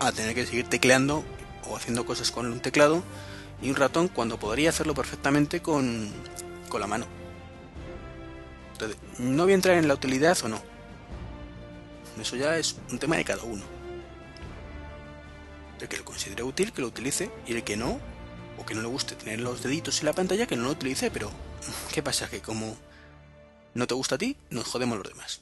a 0.00 0.12
tener 0.12 0.34
que 0.34 0.46
seguir 0.46 0.68
tecleando 0.68 1.24
o 1.68 1.76
haciendo 1.76 2.06
cosas 2.06 2.30
con 2.30 2.46
un 2.46 2.60
teclado 2.60 3.02
y 3.60 3.70
un 3.70 3.76
ratón 3.76 4.08
cuando 4.08 4.38
podría 4.38 4.70
hacerlo 4.70 4.94
perfectamente 4.94 5.60
con, 5.60 6.10
con 6.68 6.80
la 6.80 6.86
mano. 6.86 7.06
Entonces, 8.72 8.96
no 9.18 9.42
voy 9.42 9.52
a 9.52 9.56
entrar 9.56 9.76
en 9.76 9.88
la 9.88 9.94
utilidad 9.94 10.38
o 10.44 10.48
no. 10.48 10.62
Eso 12.20 12.36
ya 12.36 12.56
es 12.56 12.76
un 12.90 12.98
tema 12.98 13.16
de 13.16 13.24
cada 13.24 13.42
uno. 13.42 13.64
El 15.80 15.88
que 15.88 15.96
lo 15.96 16.04
considere 16.04 16.42
útil, 16.42 16.72
que 16.72 16.82
lo 16.82 16.88
utilice, 16.88 17.30
y 17.46 17.54
el 17.54 17.62
que 17.62 17.76
no, 17.76 18.00
o 18.58 18.66
que 18.66 18.74
no 18.74 18.82
le 18.82 18.88
guste 18.88 19.14
tener 19.14 19.40
los 19.40 19.62
deditos 19.62 20.00
en 20.00 20.06
la 20.06 20.12
pantalla, 20.12 20.46
que 20.46 20.56
no 20.56 20.64
lo 20.64 20.70
utilice, 20.70 21.10
pero 21.10 21.30
¿qué 21.92 22.02
pasa? 22.02 22.28
Que 22.28 22.40
como 22.40 22.76
no 23.74 23.86
te 23.86 23.94
gusta 23.94 24.16
a 24.16 24.18
ti, 24.18 24.36
nos 24.50 24.66
jodemos 24.66 24.98
los 24.98 25.08
demás. 25.08 25.40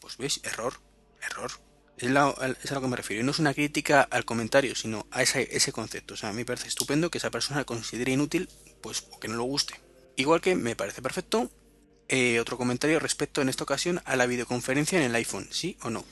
Pues 0.00 0.16
veis, 0.16 0.40
error, 0.44 0.74
error. 1.22 1.50
Es, 1.96 2.10
a 2.10 2.74
lo 2.74 2.80
que 2.80 2.88
me 2.88 2.96
refiero. 2.96 3.22
Y 3.22 3.24
no 3.24 3.30
es 3.30 3.38
una 3.38 3.54
crítica 3.54 4.02
al 4.02 4.24
comentario, 4.24 4.74
sino 4.74 5.06
a 5.10 5.22
ese, 5.22 5.72
concepto. 5.72 6.14
O 6.14 6.16
sea, 6.16 6.30
a 6.30 6.32
mí 6.32 6.38
me 6.38 6.44
parece 6.44 6.68
estupendo 6.68 7.10
que 7.10 7.18
esa 7.18 7.30
persona 7.30 7.60
lo 7.60 7.66
considere 7.66 8.12
inútil, 8.12 8.48
pues, 8.80 9.06
o 9.10 9.20
que 9.20 9.28
no 9.28 9.36
lo 9.36 9.44
guste. 9.44 9.80
Igual 10.16 10.40
que 10.40 10.54
me 10.54 10.76
parece 10.76 11.02
perfecto 11.02 11.50
eh, 12.08 12.38
otro 12.38 12.58
comentario 12.58 13.00
respecto 13.00 13.40
en 13.40 13.48
esta 13.48 13.64
ocasión 13.64 14.00
a 14.04 14.16
la 14.16 14.26
videoconferencia 14.26 14.98
en 14.98 15.04
el 15.04 15.14
iPhone, 15.14 15.48
¿sí 15.50 15.76
o 15.82 15.90
no? 15.90 16.04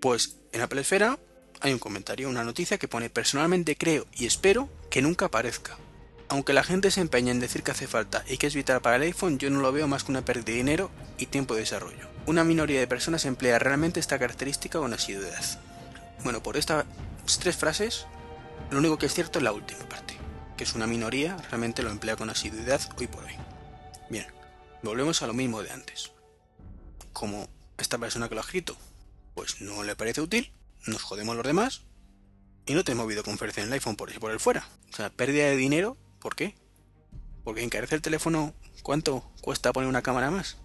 Pues 0.00 0.36
en 0.52 0.60
Apple 0.60 0.82
Esfera 0.82 1.18
hay 1.60 1.72
un 1.72 1.78
comentario, 1.78 2.28
una 2.28 2.44
noticia 2.44 2.78
que 2.78 2.88
pone 2.88 3.10
personalmente 3.10 3.76
creo 3.76 4.06
y 4.14 4.26
espero 4.26 4.68
que 4.90 5.02
nunca 5.02 5.26
aparezca. 5.26 5.78
Aunque 6.28 6.52
la 6.52 6.62
gente 6.62 6.90
se 6.90 7.00
empeña 7.00 7.32
en 7.32 7.40
decir 7.40 7.62
que 7.62 7.72
hace 7.72 7.88
falta 7.88 8.24
y 8.28 8.36
que 8.36 8.46
es 8.46 8.54
vital 8.54 8.80
para 8.80 8.96
el 8.96 9.02
iPhone, 9.02 9.38
yo 9.38 9.50
no 9.50 9.60
lo 9.60 9.72
veo 9.72 9.88
más 9.88 10.04
que 10.04 10.12
una 10.12 10.24
pérdida 10.24 10.46
de 10.46 10.52
dinero 10.52 10.90
y 11.18 11.26
tiempo 11.26 11.54
de 11.54 11.60
desarrollo. 11.60 12.09
Una 12.30 12.44
minoría 12.44 12.78
de 12.78 12.86
personas 12.86 13.24
emplea 13.24 13.58
realmente 13.58 13.98
esta 13.98 14.16
característica 14.16 14.78
con 14.78 14.94
asiduidad. 14.94 15.42
Bueno, 16.22 16.40
por 16.44 16.56
estas 16.56 16.86
tres 17.40 17.56
frases, 17.56 18.06
lo 18.70 18.78
único 18.78 18.98
que 18.98 19.06
es 19.06 19.14
cierto 19.14 19.40
es 19.40 19.42
la 19.42 19.50
última 19.50 19.80
parte, 19.88 20.16
que 20.56 20.62
es 20.62 20.76
una 20.76 20.86
minoría 20.86 21.36
realmente 21.48 21.82
lo 21.82 21.90
emplea 21.90 22.14
con 22.14 22.30
asiduidad 22.30 22.80
hoy 22.96 23.08
por 23.08 23.24
hoy. 23.24 23.32
Bien, 24.10 24.28
volvemos 24.84 25.22
a 25.22 25.26
lo 25.26 25.32
mismo 25.32 25.60
de 25.60 25.72
antes. 25.72 26.12
Como 27.12 27.48
esta 27.78 27.98
persona 27.98 28.28
que 28.28 28.36
lo 28.36 28.42
ha 28.42 28.44
escrito, 28.44 28.76
pues 29.34 29.60
no 29.60 29.82
le 29.82 29.96
parece 29.96 30.20
útil, 30.20 30.52
nos 30.86 31.02
jodemos 31.02 31.34
los 31.34 31.44
demás 31.44 31.82
y 32.64 32.74
no 32.74 32.84
tenemos 32.84 33.08
videoconferencia 33.08 33.64
en 33.64 33.70
el 33.70 33.72
iPhone 33.72 33.96
por, 33.96 34.16
por 34.20 34.30
el 34.30 34.38
fuera. 34.38 34.68
O 34.92 34.94
sea, 34.94 35.10
pérdida 35.10 35.46
de 35.46 35.56
dinero, 35.56 35.96
¿por 36.20 36.36
qué? 36.36 36.54
Porque 37.42 37.64
encarece 37.64 37.96
el 37.96 38.02
teléfono, 38.02 38.54
¿cuánto 38.84 39.28
cuesta 39.40 39.72
poner 39.72 39.88
una 39.88 40.02
cámara 40.02 40.30
más? 40.30 40.58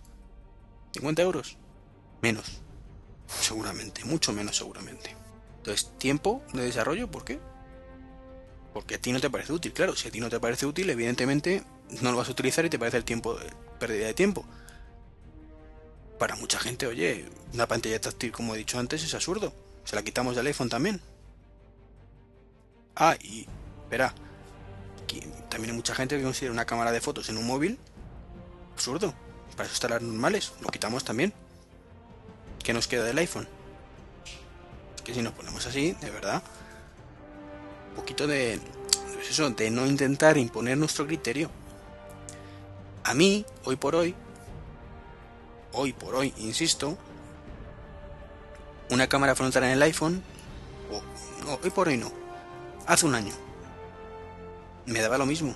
¿50 0.95 1.19
euros? 1.19 1.57
Menos. 2.21 2.61
Seguramente, 3.27 4.03
mucho 4.05 4.33
menos 4.33 4.57
seguramente. 4.57 5.15
Entonces, 5.57 5.91
tiempo 5.97 6.43
de 6.53 6.63
desarrollo, 6.63 7.09
¿por 7.09 7.25
qué? 7.25 7.39
Porque 8.73 8.95
a 8.95 9.01
ti 9.01 9.11
no 9.11 9.19
te 9.19 9.29
parece 9.29 9.53
útil. 9.53 9.73
Claro, 9.73 9.95
si 9.95 10.07
a 10.07 10.11
ti 10.11 10.19
no 10.19 10.29
te 10.29 10.39
parece 10.39 10.65
útil, 10.65 10.89
evidentemente 10.89 11.63
no 12.01 12.11
lo 12.11 12.17
vas 12.17 12.27
a 12.27 12.31
utilizar 12.31 12.65
y 12.65 12.69
te 12.69 12.77
parece 12.77 12.97
el 12.97 13.05
tiempo, 13.05 13.37
pérdida 13.79 14.07
de 14.07 14.13
tiempo. 14.13 14.45
Para 16.19 16.35
mucha 16.35 16.59
gente, 16.59 16.87
oye, 16.87 17.25
una 17.53 17.67
pantalla 17.67 17.99
táctil, 17.99 18.31
como 18.31 18.55
he 18.55 18.57
dicho 18.57 18.79
antes, 18.79 19.03
es 19.03 19.13
absurdo. 19.13 19.53
Se 19.83 19.95
la 19.95 20.03
quitamos 20.03 20.35
del 20.35 20.47
iPhone 20.47 20.69
también. 20.69 21.01
Ah, 22.95 23.17
y 23.21 23.47
espera. 23.83 24.13
también 25.49 25.71
hay 25.71 25.75
mucha 25.75 25.95
gente 25.95 26.17
que 26.17 26.23
considera 26.23 26.53
una 26.53 26.65
cámara 26.65 26.91
de 26.91 27.01
fotos 27.01 27.29
en 27.29 27.37
un 27.37 27.45
móvil 27.45 27.79
absurdo. 28.73 29.13
Para 29.55 29.69
eso 29.69 29.87
normales. 29.87 30.53
Lo 30.61 30.69
quitamos 30.69 31.03
también. 31.03 31.33
¿Qué 32.63 32.73
nos 32.73 32.87
queda 32.87 33.03
del 33.03 33.17
iPhone? 33.17 33.47
Es 34.95 35.01
que 35.01 35.13
si 35.13 35.21
nos 35.21 35.33
ponemos 35.33 35.65
así, 35.65 35.93
de 35.93 36.09
verdad. 36.09 36.41
Un 37.89 37.95
poquito 37.95 38.27
de. 38.27 38.59
Pues 39.13 39.55
de 39.55 39.71
no 39.71 39.85
intentar 39.85 40.37
imponer 40.37 40.77
nuestro 40.77 41.07
criterio. 41.07 41.49
A 43.03 43.13
mí, 43.13 43.45
hoy 43.63 43.75
por 43.75 43.95
hoy, 43.95 44.15
hoy 45.73 45.93
por 45.93 46.15
hoy, 46.15 46.33
insisto, 46.37 46.97
una 48.89 49.07
cámara 49.07 49.35
frontal 49.35 49.63
en 49.63 49.71
el 49.71 49.81
iPhone, 49.83 50.23
no, 51.45 51.59
hoy 51.63 51.69
por 51.69 51.87
hoy 51.87 51.97
no, 51.97 52.11
hace 52.87 53.05
un 53.05 53.13
año, 53.13 53.33
me 54.85 55.01
daba 55.01 55.17
lo 55.17 55.25
mismo. 55.25 55.55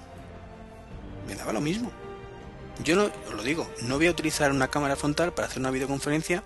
Me 1.28 1.36
daba 1.36 1.54
lo 1.54 1.62
mismo. 1.62 1.92
Yo 2.84 2.96
no, 2.96 3.12
os 3.28 3.34
lo 3.34 3.44
digo, 3.44 3.70
no 3.82 3.98
voy 3.98 4.08
a 4.08 4.12
utilizar 4.12 4.52
una 4.52 4.70
cámara 4.70 4.96
frontal 4.96 5.34
para 5.34 5.48
hacer 5.48 5.60
una 5.60 5.72
videoconferencia 5.72 6.44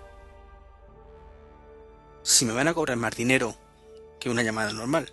si 2.22 2.44
me 2.44 2.52
van 2.52 2.68
a 2.68 2.74
cobrar 2.74 2.96
más 2.96 3.14
dinero 3.14 3.56
que 4.18 4.30
una 4.30 4.42
llamada 4.42 4.72
normal. 4.72 5.12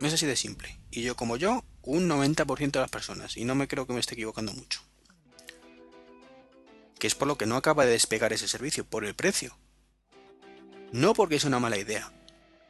Es 0.00 0.12
así 0.12 0.26
de 0.26 0.36
simple. 0.36 0.78
Y 0.90 1.02
yo 1.02 1.16
como 1.16 1.36
yo, 1.36 1.64
un 1.82 2.08
90% 2.08 2.70
de 2.70 2.80
las 2.80 2.90
personas. 2.90 3.36
Y 3.36 3.44
no 3.44 3.54
me 3.54 3.68
creo 3.68 3.86
que 3.86 3.92
me 3.92 4.00
esté 4.00 4.14
equivocando 4.14 4.52
mucho. 4.52 4.80
Que 6.98 7.06
es 7.06 7.14
por 7.14 7.26
lo 7.26 7.38
que 7.38 7.46
no 7.46 7.56
acaba 7.56 7.84
de 7.84 7.92
despegar 7.92 8.32
ese 8.32 8.48
servicio, 8.48 8.84
por 8.84 9.04
el 9.04 9.14
precio. 9.14 9.56
No 10.92 11.14
porque 11.14 11.36
es 11.36 11.44
una 11.44 11.58
mala 11.58 11.78
idea, 11.78 12.12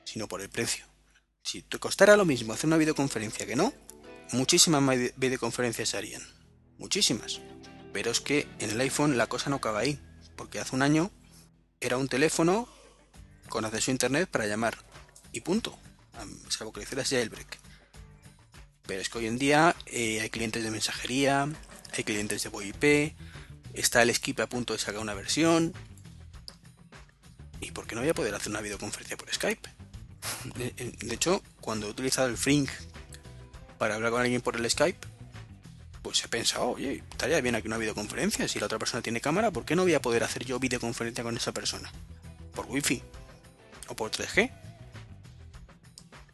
sino 0.05 0.29
por 0.29 0.41
el 0.41 0.49
precio. 0.49 0.87
Si 1.43 1.63
te 1.63 1.79
costara 1.79 2.17
lo 2.17 2.25
mismo 2.25 2.53
hacer 2.53 2.69
una 2.69 2.77
videoconferencia 2.77 3.47
que 3.47 3.57
no, 3.57 3.73
muchísimas 4.31 4.81
más 4.81 4.97
videoconferencias 5.17 5.89
se 5.89 5.97
harían. 5.97 6.42
Muchísimas. 6.83 7.41
Pero 7.93 8.11
es 8.11 8.21
que 8.21 8.49
en 8.59 8.71
el 8.71 8.81
iPhone 8.81 9.17
la 9.17 9.29
cosa 9.29 9.49
no 9.49 9.57
acaba 9.57 9.79
ahí. 9.79 10.01
Porque 10.37 10.59
hace 10.59 10.75
un 10.75 10.83
año 10.83 11.13
era 11.81 11.97
un 11.97 12.09
teléfono 12.09 12.69
con 13.49 13.65
acceso 13.65 13.93
a 13.93 13.93
internet 13.93 14.29
para 14.29 14.47
llamar. 14.47 14.77
Y 15.31 15.43
punto. 15.43 15.79
Salvo 16.49 16.73
que 16.73 16.81
le 16.81 16.85
hicieras 16.85 17.09
jailbreak. 17.09 17.61
Pero 18.87 19.01
es 19.01 19.09
que 19.09 19.19
hoy 19.19 19.27
en 19.27 19.39
día 19.39 19.77
eh, 19.87 20.21
hay 20.21 20.29
clientes 20.29 20.65
de 20.65 20.73
mensajería, 20.73 21.49
hay 21.97 22.05
clientes 22.05 22.43
de 22.43 22.49
VoIP, 22.49 23.15
está 23.75 24.03
el 24.03 24.13
Skip 24.13 24.41
a 24.41 24.49
punto 24.49 24.73
de 24.73 24.81
sacar 24.81 25.01
una 25.01 25.15
versión. 25.15 25.73
¿Y 27.61 27.71
por 27.71 27.87
qué 27.87 27.95
no 27.95 28.01
voy 28.01 28.11
a 28.11 28.15
poder 28.15 28.35
hacer 28.35 28.51
una 28.51 28.61
videoconferencia 28.61 29.17
por 29.17 29.33
Skype? 29.33 29.71
De, 30.57 31.15
hecho, 31.15 31.43
cuando 31.61 31.87
he 31.87 31.91
utilizado 31.91 32.27
el 32.27 32.37
Frink 32.37 32.71
para 33.79 33.95
hablar 33.95 34.11
con 34.11 34.21
alguien 34.23 34.41
por 34.41 34.57
el 34.57 34.69
Skype, 34.69 35.12
pues 36.03 36.25
he 36.25 36.29
pensado, 36.29 36.71
oye, 36.71 37.03
estaría 37.11 37.41
bien 37.41 37.55
aquí 37.55 37.69
una 37.69 37.79
videoconferencia. 37.79 38.49
Si 38.49 38.59
la 38.59 38.67
otra 38.67 38.79
persona 38.79 39.03
tiene 39.03 39.21
cámara, 39.21 39.51
¿por 39.51 39.65
qué 39.65 39.77
no 39.77 39.83
voy 39.83 39.95
a 39.95 40.03
poder 40.03 40.25
hacer 40.25 40.45
yo 40.45 40.59
videoconferencia 40.59 41.23
con 41.23 41.37
esa 41.37 41.53
persona? 41.53 41.91
Por 42.55 42.67
Wi-Fi 42.67 43.03
o 43.89 43.97
por 43.97 44.11
3G. 44.11 44.53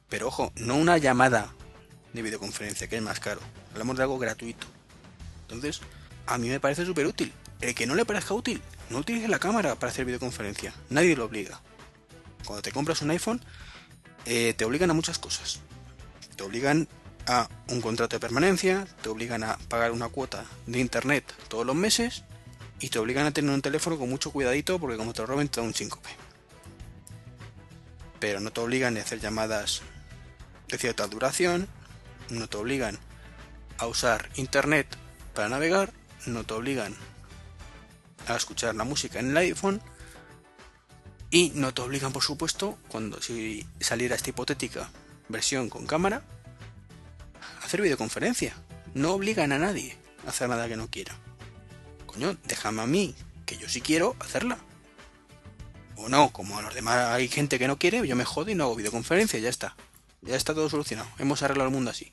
Pero 0.09 0.29
ojo, 0.29 0.53
no 0.57 0.77
una 0.77 0.97
llamada 0.97 1.55
de 2.15 2.23
videoconferencia, 2.23 2.89
que 2.89 2.97
es 2.97 3.03
más 3.03 3.21
caro. 3.21 3.41
Hablamos 3.73 3.99
de 3.99 4.03
algo 4.05 4.19
gratuito. 4.19 4.67
Entonces, 5.43 5.81
a 6.27 6.39
mí 6.39 6.49
me 6.49 6.61
parece 6.61 6.87
súper 6.87 7.07
útil. 7.07 7.33
El 7.61 7.75
que 7.75 7.87
no 7.87 7.95
le 7.95 8.07
parezca 8.07 8.35
útil, 8.35 8.63
no 8.89 8.99
utilice 8.99 9.29
la 9.29 9.39
cámara 9.39 9.75
para 9.75 9.91
hacer 9.93 10.07
videoconferencia. 10.07 10.73
Nadie 10.89 11.17
lo 11.17 11.27
obliga. 11.27 11.61
Cuando 12.47 12.63
te 12.63 12.73
compras 12.73 13.03
un 13.03 13.11
iPhone, 13.11 13.43
eh, 14.25 14.55
te 14.57 14.65
obligan 14.65 14.91
a 14.91 14.95
muchas 14.95 15.19
cosas. 15.19 15.61
Te 16.37 16.43
obligan 16.45 16.89
a 17.29 17.49
un 17.69 17.81
contrato 17.83 18.17
de 18.17 18.21
permanencia, 18.21 18.87
te 19.03 19.11
obligan 19.11 19.45
a 19.45 19.59
pagar 19.69 19.93
una 19.93 20.09
cuota 20.09 20.45
de 20.67 20.81
internet 20.81 21.25
todos 21.49 21.67
los 21.67 21.77
meses 21.77 22.25
y 22.81 22.89
te 22.89 22.99
obligan 22.99 23.27
a 23.27 23.33
tener 23.33 23.51
un 23.53 23.63
teléfono 23.63 23.99
con 23.99 24.09
mucho 24.09 24.31
cuidadito 24.31 24.79
porque 24.79 24.97
como 24.97 25.13
te 25.13 25.21
lo 25.21 25.27
roben 25.27 25.49
te 25.49 25.61
da 25.61 25.67
un 25.67 25.75
5P. 25.75 26.01
Pero 28.19 28.41
no 28.41 28.51
te 28.51 28.61
obligan 28.61 28.97
a 28.97 29.01
hacer 29.01 29.21
llamadas 29.21 29.83
de 30.69 30.79
cierta 30.79 31.07
duración, 31.07 31.69
no 32.31 32.49
te 32.49 32.57
obligan 32.57 32.99
a 33.77 33.87
usar 33.87 34.31
internet 34.37 34.87
para 35.35 35.51
navegar, 35.51 35.93
no 36.27 36.45
te 36.45 36.55
obligan 36.55 36.95
a 38.27 38.37
escuchar 38.37 38.75
la 38.75 38.85
música 38.85 39.21
en 39.21 39.31
el 39.31 39.37
iPhone 39.37 39.83
y 41.31 41.53
no 41.55 41.75
te 41.75 41.83
obligan, 41.83 42.13
por 42.13 42.23
supuesto, 42.23 42.79
cuando 42.89 43.21
si 43.21 43.67
saliera 43.81 44.17
esta 44.17 44.31
hipotética 44.31 44.89
versión 45.29 45.69
con 45.69 45.87
cámara, 45.87 46.23
hacer 47.69 47.83
videoconferencia. 47.83 48.55
No 48.95 49.13
obligan 49.13 49.53
a 49.53 49.59
nadie 49.59 49.95
a 50.27 50.31
hacer 50.31 50.49
nada 50.49 50.69
que 50.69 50.77
no 50.79 50.89
quiera. 50.89 51.15
Coño, 52.07 52.35
déjame 52.45 52.81
a 52.81 52.87
mí, 52.87 53.15
que 53.45 53.59
yo 53.59 53.69
sí 53.69 53.83
quiero 53.83 54.17
hacerla. 54.21 54.57
O 55.97 56.09
no, 56.09 56.33
como 56.33 56.59
a 56.59 56.63
los 56.63 56.75
demás 56.75 57.09
hay 57.09 57.29
gente 57.29 57.59
que 57.59 57.69
no 57.69 57.79
quiere, 57.79 58.07
yo 58.09 58.17
me 58.17 58.25
jodo 58.25 58.51
y 58.51 58.55
no 58.55 58.65
hago 58.65 58.75
videoconferencia, 58.75 59.39
ya 59.39 59.51
está. 59.51 59.77
Ya 60.23 60.35
está 60.35 60.55
todo 60.55 60.71
solucionado. 60.71 61.09
Hemos 61.19 61.43
arreglado 61.43 61.69
el 61.69 61.75
mundo 61.75 61.91
así. 61.91 62.11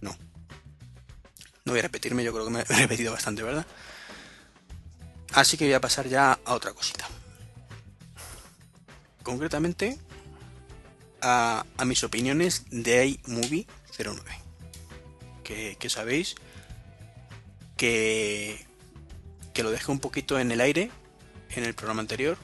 No. 0.00 0.16
No 1.64 1.72
voy 1.72 1.80
a 1.80 1.82
repetirme, 1.82 2.22
yo 2.22 2.32
creo 2.32 2.44
que 2.44 2.52
me 2.52 2.60
he 2.68 2.78
repetido 2.82 3.12
bastante, 3.12 3.42
¿verdad? 3.42 3.66
Así 5.32 5.56
que 5.56 5.64
voy 5.64 5.74
a 5.74 5.80
pasar 5.80 6.06
ya 6.06 6.38
a 6.44 6.54
otra 6.54 6.72
cosita. 6.72 7.04
Concretamente 9.24 9.98
a, 11.20 11.64
mis 11.84 12.04
opiniones 12.04 12.64
de 12.70 13.18
iMovie 13.26 13.66
09. 13.98 14.47
Que, 15.48 15.88
sabéis 15.88 16.34
que, 17.78 18.66
que 19.54 19.62
lo 19.62 19.70
dejé 19.70 19.90
un 19.90 19.98
poquito 19.98 20.38
en 20.38 20.52
el 20.52 20.60
aire 20.60 20.90
en 21.56 21.64
el 21.64 21.72
programa 21.72 22.02
anterior 22.02 22.36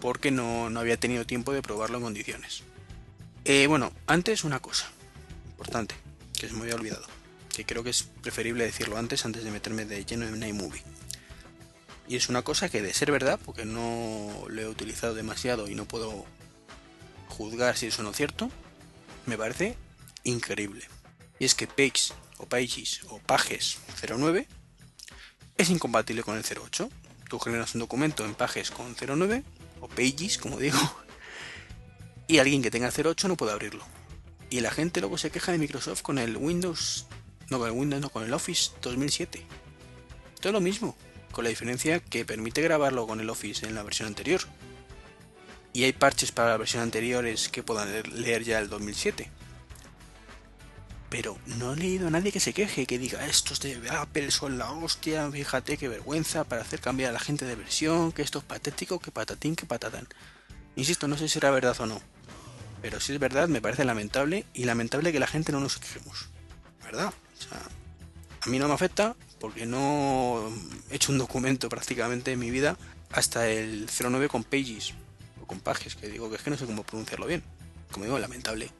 porque 0.00 0.30
no, 0.30 0.70
no 0.70 0.80
había 0.80 0.96
tenido 0.96 1.26
tiempo 1.26 1.52
de 1.52 1.60
probarlo 1.60 1.98
en 1.98 2.04
condiciones. 2.04 2.62
Eh, 3.44 3.66
bueno, 3.66 3.92
antes 4.06 4.44
una 4.44 4.60
cosa 4.60 4.90
importante 5.50 5.96
que 6.32 6.48
se 6.48 6.54
me 6.54 6.62
había 6.62 6.76
olvidado, 6.76 7.04
que 7.54 7.66
creo 7.66 7.84
que 7.84 7.90
es 7.90 8.04
preferible 8.22 8.64
decirlo 8.64 8.96
antes 8.96 9.26
antes 9.26 9.44
de 9.44 9.50
meterme 9.50 9.84
de 9.84 10.06
lleno 10.06 10.26
en 10.26 10.42
iMovie. 10.42 10.82
Y 12.08 12.16
es 12.16 12.30
una 12.30 12.40
cosa 12.40 12.70
que 12.70 12.80
de 12.80 12.94
ser 12.94 13.12
verdad, 13.12 13.38
porque 13.44 13.66
no 13.66 14.46
lo 14.48 14.62
he 14.62 14.66
utilizado 14.66 15.12
demasiado 15.12 15.68
y 15.68 15.74
no 15.74 15.84
puedo 15.84 16.24
juzgar 17.28 17.76
si 17.76 17.88
eso 17.88 18.02
no 18.02 18.12
es 18.12 18.16
cierto, 18.16 18.50
me 19.26 19.36
parece 19.36 19.76
increíble. 20.24 20.86
Y 21.38 21.44
es 21.44 21.54
que 21.54 21.66
Page 21.66 22.12
o 22.38 22.46
Pages 22.46 23.00
o 23.08 23.18
Pages 23.18 23.78
09 24.02 24.46
es 25.56 25.70
incompatible 25.70 26.22
con 26.22 26.36
el 26.36 26.44
08. 26.44 26.88
Tú 27.28 27.38
generas 27.38 27.74
un 27.74 27.80
documento 27.80 28.24
en 28.24 28.34
Pages 28.34 28.70
con 28.70 28.94
09 28.94 29.42
o 29.80 29.88
Pages, 29.88 30.38
como 30.38 30.58
digo, 30.58 30.78
y 32.26 32.38
alguien 32.38 32.62
que 32.62 32.70
tenga 32.70 32.90
08 32.90 33.28
no 33.28 33.36
puede 33.36 33.52
abrirlo. 33.52 33.84
Y 34.50 34.60
la 34.60 34.70
gente 34.70 35.00
luego 35.00 35.18
se 35.18 35.30
queja 35.30 35.52
de 35.52 35.58
Microsoft 35.58 36.02
con 36.02 36.18
el 36.18 36.36
Windows, 36.36 37.06
no 37.50 37.58
con 37.58 37.68
el 37.68 37.74
Windows, 37.74 38.02
no 38.02 38.10
con 38.10 38.24
el 38.24 38.32
Office 38.32 38.70
2007. 38.82 39.44
Todo 40.40 40.52
lo 40.52 40.60
mismo, 40.60 40.96
con 41.32 41.44
la 41.44 41.50
diferencia 41.50 42.00
que 42.00 42.24
permite 42.24 42.62
grabarlo 42.62 43.06
con 43.06 43.20
el 43.20 43.28
Office 43.28 43.66
en 43.66 43.74
la 43.74 43.82
versión 43.82 44.08
anterior. 44.08 44.40
Y 45.72 45.84
hay 45.84 45.92
parches 45.92 46.32
para 46.32 46.50
la 46.50 46.56
versión 46.56 46.82
anteriores 46.82 47.48
que 47.48 47.62
puedan 47.62 47.88
leer 48.14 48.44
ya 48.44 48.58
el 48.58 48.68
2007. 48.68 49.30
Pero 51.10 51.38
no 51.46 51.72
he 51.72 51.76
leído 51.76 52.08
a 52.08 52.10
nadie 52.10 52.32
que 52.32 52.40
se 52.40 52.52
queje, 52.52 52.86
que 52.86 52.98
diga 52.98 53.24
estos 53.26 53.60
de 53.60 53.80
Apple 53.90 54.30
son 54.30 54.58
la 54.58 54.70
hostia, 54.70 55.30
fíjate 55.30 55.78
qué 55.78 55.88
vergüenza 55.88 56.44
para 56.44 56.62
hacer 56.62 56.80
cambiar 56.80 57.10
a 57.10 57.12
la 57.14 57.20
gente 57.20 57.46
de 57.46 57.54
versión, 57.54 58.12
que 58.12 58.22
esto 58.22 58.40
es 58.40 58.44
patético, 58.44 58.98
que 58.98 59.10
patatín, 59.10 59.56
que 59.56 59.64
patatán. 59.64 60.06
Insisto, 60.76 61.08
no 61.08 61.16
sé 61.16 61.28
si 61.28 61.34
será 61.34 61.50
verdad 61.50 61.80
o 61.80 61.86
no, 61.86 62.00
pero 62.82 63.00
si 63.00 63.12
es 63.12 63.18
verdad, 63.18 63.48
me 63.48 63.60
parece 63.60 63.84
lamentable 63.84 64.44
y 64.52 64.64
lamentable 64.64 65.12
que 65.12 65.18
la 65.18 65.26
gente 65.26 65.50
no 65.52 65.60
nos 65.60 65.78
quejemos. 65.78 66.28
¿Verdad? 66.84 67.08
O 67.08 67.42
sea, 67.42 67.60
a 68.40 68.48
mí 68.48 68.58
no 68.58 68.68
me 68.68 68.74
afecta 68.74 69.16
porque 69.40 69.66
no 69.66 70.50
he 70.90 70.96
hecho 70.96 71.12
un 71.12 71.18
documento 71.18 71.68
prácticamente 71.68 72.32
en 72.32 72.38
mi 72.38 72.50
vida 72.50 72.76
hasta 73.10 73.48
el 73.48 73.88
09 73.88 74.28
con 74.28 74.44
Pages 74.44 74.94
o 75.42 75.46
con 75.46 75.60
Pages, 75.60 75.96
que 75.96 76.08
digo 76.08 76.30
que 76.30 76.36
es 76.36 76.42
que 76.42 76.50
no 76.50 76.58
sé 76.58 76.66
cómo 76.66 76.82
pronunciarlo 76.82 77.26
bien. 77.26 77.42
Como 77.90 78.04
digo, 78.04 78.18
lamentable. 78.18 78.70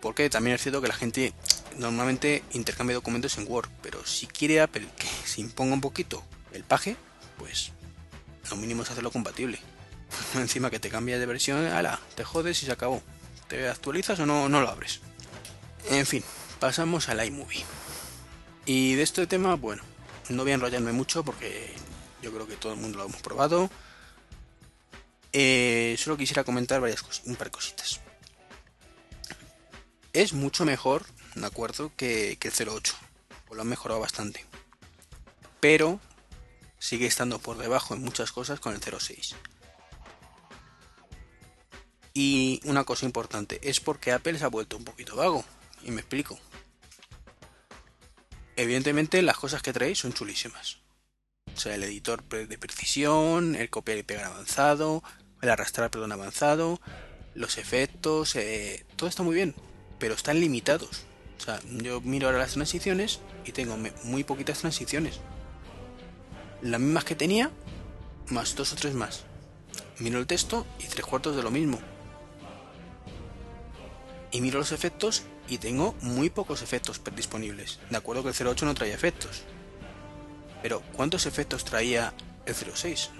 Porque 0.00 0.30
también 0.30 0.56
es 0.56 0.62
cierto 0.62 0.80
que 0.80 0.88
la 0.88 0.94
gente 0.94 1.32
normalmente 1.78 2.42
intercambia 2.52 2.94
documentos 2.94 3.36
en 3.38 3.50
Word, 3.50 3.68
pero 3.82 4.04
si 4.06 4.26
quiere 4.26 4.66
que 4.68 5.06
se 5.24 5.40
imponga 5.40 5.74
un 5.74 5.80
poquito 5.80 6.22
el 6.52 6.64
paje, 6.64 6.96
pues 7.38 7.72
lo 8.50 8.56
mínimo 8.56 8.82
es 8.82 8.90
hacerlo 8.90 9.10
compatible. 9.10 9.58
Encima 10.34 10.70
que 10.70 10.80
te 10.80 10.90
cambia 10.90 11.18
de 11.18 11.26
versión, 11.26 11.66
ala, 11.66 12.00
te 12.14 12.24
jodes 12.24 12.62
y 12.62 12.66
se 12.66 12.72
acabó. 12.72 13.02
¿Te 13.48 13.68
actualizas 13.68 14.18
o 14.20 14.26
no, 14.26 14.48
no 14.48 14.60
lo 14.60 14.68
abres? 14.68 15.00
En 15.90 16.06
fin, 16.06 16.22
pasamos 16.58 17.08
al 17.08 17.24
iMovie. 17.24 17.64
Y 18.66 18.94
de 18.94 19.02
este 19.02 19.26
tema, 19.26 19.56
bueno, 19.56 19.82
no 20.28 20.42
voy 20.42 20.52
a 20.52 20.54
enrollarme 20.54 20.92
mucho 20.92 21.24
porque 21.24 21.72
yo 22.22 22.32
creo 22.32 22.46
que 22.46 22.56
todo 22.56 22.72
el 22.72 22.78
mundo 22.78 22.98
lo 22.98 23.06
hemos 23.06 23.20
probado. 23.20 23.70
Eh, 25.32 25.96
solo 25.98 26.16
quisiera 26.16 26.44
comentar 26.44 26.80
varias 26.80 27.02
cosas, 27.02 27.24
un 27.26 27.36
par 27.36 27.48
de 27.48 27.52
cositas. 27.52 28.00
Es 30.12 30.32
mucho 30.32 30.64
mejor, 30.64 31.04
de 31.34 31.46
acuerdo, 31.46 31.92
que, 31.96 32.36
que 32.40 32.48
el 32.48 32.68
08. 32.68 32.94
Pues 33.46 33.56
lo 33.56 33.62
han 33.62 33.68
mejorado 33.68 34.00
bastante. 34.00 34.44
Pero 35.60 36.00
sigue 36.78 37.06
estando 37.06 37.38
por 37.38 37.58
debajo 37.58 37.94
en 37.94 38.02
muchas 38.02 38.32
cosas 38.32 38.58
con 38.58 38.74
el 38.74 38.80
06. 38.80 39.36
Y 42.12 42.60
una 42.64 42.84
cosa 42.84 43.06
importante, 43.06 43.60
es 43.62 43.78
porque 43.78 44.10
Apple 44.12 44.38
se 44.38 44.44
ha 44.44 44.48
vuelto 44.48 44.76
un 44.76 44.84
poquito 44.84 45.14
vago. 45.14 45.44
Y 45.82 45.92
me 45.92 46.00
explico. 46.00 46.38
Evidentemente 48.56 49.22
las 49.22 49.38
cosas 49.38 49.62
que 49.62 49.72
traéis 49.72 50.00
son 50.00 50.12
chulísimas. 50.12 50.78
O 51.54 51.58
sea, 51.58 51.74
el 51.74 51.84
editor 51.84 52.24
de 52.24 52.58
precisión, 52.58 53.54
el 53.54 53.70
copiar 53.70 53.98
y 53.98 54.02
pegar 54.02 54.24
avanzado, 54.24 55.02
el 55.40 55.50
arrastrar 55.50 55.90
perdón 55.90 56.12
avanzado, 56.12 56.80
los 57.34 57.58
efectos, 57.58 58.36
eh, 58.36 58.84
todo 58.96 59.08
está 59.08 59.22
muy 59.22 59.34
bien, 59.34 59.54
pero 60.00 60.14
están 60.14 60.40
limitados. 60.40 61.04
O 61.38 61.42
sea, 61.42 61.60
yo 61.68 62.00
miro 62.00 62.26
ahora 62.26 62.40
las 62.40 62.54
transiciones 62.54 63.20
y 63.44 63.52
tengo 63.52 63.78
muy 64.02 64.24
poquitas 64.24 64.58
transiciones. 64.58 65.20
Las 66.62 66.80
mismas 66.80 67.04
que 67.04 67.14
tenía, 67.14 67.50
más 68.28 68.56
dos 68.56 68.72
o 68.72 68.76
tres 68.76 68.94
más. 68.94 69.22
Miro 70.00 70.18
el 70.18 70.26
texto 70.26 70.66
y 70.80 70.88
tres 70.88 71.06
cuartos 71.06 71.36
de 71.36 71.42
lo 71.42 71.52
mismo. 71.52 71.78
y 74.32 74.40
miro 74.40 74.58
los 74.60 74.72
efectos 74.72 75.24
y 75.48 75.58
tengo 75.58 75.94
muy 76.02 76.30
pocos 76.30 76.62
efectos 76.62 77.00
disponibles. 77.16 77.80
De 77.90 77.96
acuerdo 77.96 78.22
que 78.22 78.30
el 78.30 78.48
08 78.48 78.64
no 78.64 78.74
traía 78.74 78.94
efectos. 78.94 79.42
Pero 80.62 80.82
¿cuántos 80.92 81.26
efectos 81.26 81.64
traía 81.64 82.14
el 82.46 82.54
06? 82.54 83.10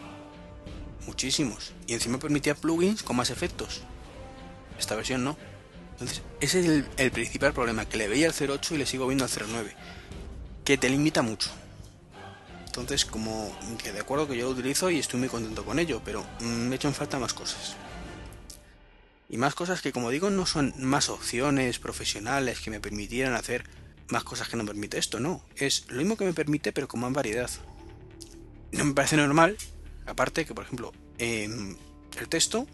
Muchísimos. 1.06 1.72
Y 1.86 1.94
encima 1.94 2.18
permitía 2.18 2.54
plugins 2.54 3.02
con 3.02 3.16
más 3.16 3.30
efectos. 3.30 3.82
Esta 4.78 4.94
versión 4.94 5.24
no. 5.24 5.36
Entonces, 6.00 6.22
ese 6.40 6.60
es 6.60 6.84
el, 6.96 7.10
principal 7.10 7.52
problema, 7.52 7.84
que 7.86 7.98
le 7.98 8.08
veía 8.08 8.30
al 8.30 8.50
08 8.50 8.74
y 8.74 8.78
le 8.78 8.86
sigo 8.86 9.06
viendo 9.06 9.26
al 9.26 9.30
09. 9.30 9.76
Que 10.64 10.78
te 10.78 10.88
limita 10.88 11.20
mucho. 11.20 11.50
Entonces, 12.64 13.04
como 13.04 13.54
que 13.82 13.92
de 13.92 14.00
acuerdo 14.00 14.26
que 14.26 14.34
yo 14.34 14.46
lo 14.46 14.52
utilizo 14.52 14.88
y 14.88 14.98
estoy 14.98 15.20
muy 15.20 15.28
contento 15.28 15.62
con 15.62 15.78
ello, 15.78 16.00
pero 16.02 16.24
me 16.40 16.76
echan 16.76 16.94
falta 16.94 17.18
más 17.18 17.34
cosas. 17.34 17.76
Y 19.28 19.36
más 19.36 19.54
cosas 19.54 19.82
que, 19.82 19.92
como 19.92 20.08
digo, 20.08 20.30
no 20.30 20.46
son 20.46 20.72
más 20.78 21.10
opciones 21.10 21.78
profesionales 21.78 22.60
que 22.60 22.70
me 22.70 22.80
permitieran 22.80 23.34
hacer 23.34 23.64
más 24.08 24.24
cosas 24.24 24.48
que 24.48 24.56
no 24.56 24.64
permite 24.64 24.96
esto, 24.96 25.20
no. 25.20 25.44
Es 25.54 25.84
lo 25.90 25.98
mismo 25.98 26.16
que 26.16 26.24
me 26.24 26.32
permite, 26.32 26.72
pero 26.72 26.88
con 26.88 27.00
más 27.00 27.12
variedad. 27.12 27.50
No 28.72 28.86
me 28.86 28.94
parece 28.94 29.18
normal, 29.18 29.58
aparte 30.06 30.46
que, 30.46 30.54
por 30.54 30.64
ejemplo, 30.64 30.92
en 31.18 31.76
el 32.18 32.28
texto, 32.28 32.66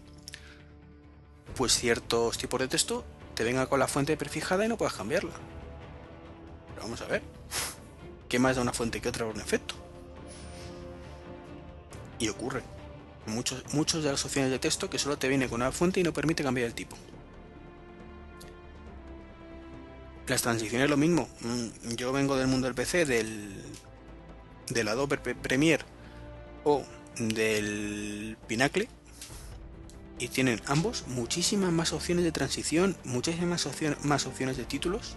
pues 1.55 1.73
ciertos 1.73 2.37
tipos 2.37 2.61
de 2.61 2.69
texto 2.69 3.03
te 3.37 3.43
venga 3.43 3.67
con 3.67 3.79
la 3.79 3.87
fuente 3.87 4.17
prefijada 4.17 4.65
y 4.65 4.67
no 4.67 4.77
puedas 4.77 4.95
cambiarla. 4.95 5.29
Pero 6.69 6.81
vamos 6.81 6.99
a 7.01 7.05
ver. 7.05 7.21
¿Qué 8.29 8.39
más 8.39 8.55
da 8.55 8.63
una 8.63 8.73
fuente 8.73 8.99
que 8.99 9.09
otra 9.09 9.25
por 9.25 9.35
un 9.35 9.41
efecto? 9.41 9.75
Y 12.17 12.29
ocurre 12.29 12.63
muchos, 13.27 13.63
muchos 13.73 14.03
de 14.03 14.11
las 14.11 14.25
opciones 14.25 14.49
de 14.49 14.57
texto 14.57 14.89
que 14.89 14.97
solo 14.97 15.19
te 15.19 15.27
viene 15.27 15.47
con 15.47 15.61
una 15.61 15.71
fuente 15.71 15.99
y 15.99 16.03
no 16.03 16.13
permite 16.13 16.43
cambiar 16.43 16.65
el 16.65 16.73
tipo. 16.73 16.97
Las 20.25 20.41
transiciones 20.41 20.89
lo 20.89 20.97
mismo. 20.97 21.29
Mm, 21.41 21.93
yo 21.95 22.11
vengo 22.11 22.35
del 22.37 22.47
mundo 22.47 22.65
del 22.65 22.73
PC, 22.73 23.05
del, 23.05 23.61
del 24.67 24.87
Adobe 24.87 25.17
Premiere 25.19 25.85
o 26.63 26.83
del 27.19 28.35
Pinacle 28.47 28.89
y 30.19 30.29
tienen 30.29 30.61
ambos 30.65 31.05
muchísimas 31.07 31.71
más 31.71 31.93
opciones 31.93 32.23
de 32.23 32.31
transición, 32.31 32.97
muchísimas 33.03 33.65
más 34.03 34.25
opciones, 34.25 34.57
de 34.57 34.65
títulos 34.65 35.15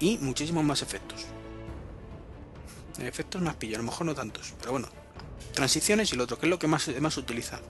y 0.00 0.18
muchísimos 0.18 0.64
más 0.64 0.82
efectos. 0.82 1.26
Efectos 2.98 3.40
más 3.42 3.54
pillo, 3.56 3.76
a 3.76 3.78
lo 3.78 3.84
mejor 3.84 4.06
no 4.06 4.14
tantos, 4.14 4.54
pero 4.58 4.72
bueno, 4.72 4.88
transiciones 5.52 6.12
y 6.12 6.16
lo 6.16 6.24
otro, 6.24 6.38
que 6.38 6.46
es 6.46 6.50
lo 6.50 6.58
que 6.58 6.66
más, 6.66 6.88
más 7.00 7.16
utiliza. 7.16 7.60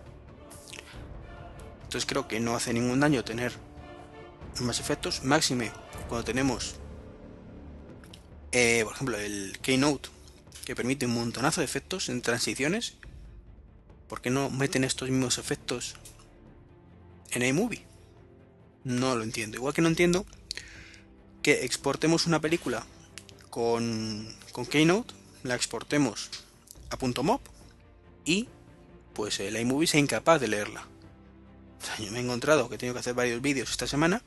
Entonces 1.83 2.07
creo 2.07 2.29
que 2.29 2.41
no 2.41 2.55
hace 2.55 2.73
ningún 2.73 3.01
daño 3.01 3.25
tener 3.25 3.53
más 4.61 4.81
efectos, 4.81 5.25
máxime 5.25 5.71
cuando 6.09 6.25
tenemos, 6.25 6.77
eh, 8.53 8.83
por 8.85 8.95
ejemplo, 8.95 9.19
el 9.19 9.59
Keynote, 9.61 10.09
que 10.65 10.75
permite 10.75 11.07
un 11.07 11.15
montonazo 11.15 11.61
de 11.61 11.65
efectos 11.65 12.09
en 12.09 12.21
transiciones. 12.23 12.97
¿Por 14.09 14.21
qué 14.21 14.31
no 14.31 14.51
meten 14.51 14.85
estos 14.85 15.11
mismos 15.11 15.39
efectos 15.39 15.97
en 17.31 17.43
iMovie? 17.43 17.85
No 18.85 19.15
lo 19.15 19.23
entiendo. 19.23 19.57
Igual 19.57 19.75
que 19.75 19.83
no 19.83 19.89
entiendo 19.89 20.25
que 21.43 21.65
exportemos 21.65 22.27
una 22.27 22.41
película 22.41 22.87
con, 23.51 24.27
con 24.53 24.67
Keynote, 24.67 25.15
la 25.43 25.55
exportemos 25.55 26.31
a 26.91 27.23
.mop 27.23 27.43
y 28.25 28.49
pues 29.15 29.41
el 29.41 29.57
iMovie 29.57 29.87
sea 29.87 30.01
incapaz 30.01 30.41
de 30.41 30.49
leerla. 30.49 30.87
yo 31.99 32.11
me 32.11 32.19
he 32.19 32.23
encontrado 32.23 32.69
que 32.69 32.77
he 32.77 32.79
tenido 32.79 32.95
que 32.95 33.01
hacer 33.01 33.15
varios 33.15 33.43
vídeos 33.43 33.71
esta 33.71 33.87
semana 33.87 34.23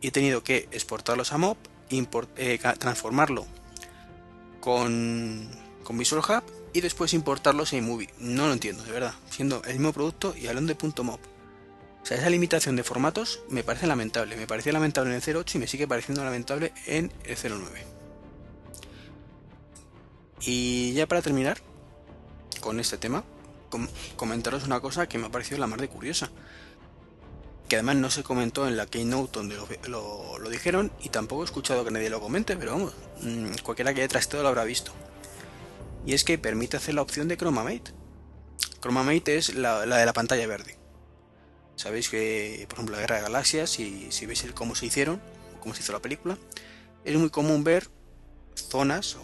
y 0.00 0.08
he 0.08 0.10
tenido 0.10 0.42
que 0.42 0.68
exportarlos 0.70 1.32
a 1.32 1.38
MOP, 1.38 1.58
eh, 1.90 2.58
transformarlo 2.78 3.46
con, 4.60 5.48
con 5.84 5.98
Visual 5.98 6.22
Hub 6.22 6.55
y 6.76 6.82
después 6.82 7.14
importarlos 7.14 7.72
a 7.72 7.76
iMovie. 7.76 8.10
No 8.18 8.48
lo 8.48 8.52
entiendo, 8.52 8.84
de 8.84 8.92
verdad. 8.92 9.14
Siendo 9.30 9.62
el 9.64 9.72
mismo 9.72 9.94
producto 9.94 10.34
y 10.36 10.46
hablando 10.46 10.74
de 10.74 11.02
.mop. 11.02 11.20
O 12.02 12.06
sea, 12.06 12.18
esa 12.18 12.28
limitación 12.28 12.76
de 12.76 12.84
formatos 12.84 13.40
me 13.48 13.64
parece 13.64 13.86
lamentable. 13.86 14.36
Me 14.36 14.46
parecía 14.46 14.74
lamentable 14.74 15.16
en 15.16 15.22
el 15.26 15.36
08 15.36 15.56
y 15.56 15.60
me 15.62 15.68
sigue 15.68 15.88
pareciendo 15.88 16.22
lamentable 16.22 16.74
en 16.84 17.10
el 17.24 17.34
09. 17.34 17.82
Y 20.42 20.92
ya 20.92 21.06
para 21.06 21.22
terminar, 21.22 21.56
con 22.60 22.78
este 22.78 22.98
tema, 22.98 23.24
comentaros 24.16 24.66
una 24.66 24.80
cosa 24.80 25.08
que 25.08 25.16
me 25.16 25.28
ha 25.28 25.30
parecido 25.30 25.58
la 25.58 25.66
más 25.66 25.80
de 25.80 25.88
curiosa. 25.88 26.30
Que 27.70 27.76
además 27.76 27.96
no 27.96 28.10
se 28.10 28.22
comentó 28.22 28.68
en 28.68 28.76
la 28.76 28.84
Keynote 28.84 29.32
donde 29.32 29.56
lo, 29.88 30.50
dijeron 30.50 30.92
y 31.02 31.08
tampoco 31.08 31.40
he 31.40 31.46
escuchado 31.46 31.86
que 31.86 31.90
nadie 31.90 32.10
lo 32.10 32.20
comente, 32.20 32.54
pero 32.54 32.72
vamos, 32.72 32.92
mm, 33.22 33.62
cualquiera 33.62 33.94
que 33.94 34.02
haya 34.02 34.08
trasteado 34.08 34.42
lo 34.42 34.50
habrá 34.50 34.64
visto. 34.64 34.92
Y 36.06 36.14
es 36.14 36.24
que 36.24 36.38
permite 36.38 36.76
hacer 36.76 36.94
la 36.94 37.02
opción 37.02 37.28
de 37.28 37.36
ChromaMate. 37.36 37.92
ChromaMate 38.80 39.36
es 39.36 39.54
la, 39.54 39.80
de 39.80 40.06
la 40.06 40.12
pantalla 40.12 40.46
verde. 40.46 40.78
Sabéis 41.74 42.08
que, 42.08 42.64
por 42.68 42.76
ejemplo, 42.76 42.94
la 42.94 43.02
Guerra 43.02 43.16
de 43.16 43.22
Galaxias, 43.22 43.68
si, 43.68 44.10
si 44.10 44.24
veis 44.24 44.46
cómo 44.54 44.74
se 44.74 44.86
hicieron, 44.86 45.20
o 45.54 45.60
cómo 45.60 45.74
se 45.74 45.82
hizo 45.82 45.92
la 45.92 46.00
película, 46.00 46.38
es 47.04 47.16
muy 47.16 47.30
común 47.30 47.64
ver 47.64 47.88
zonas 48.54 49.18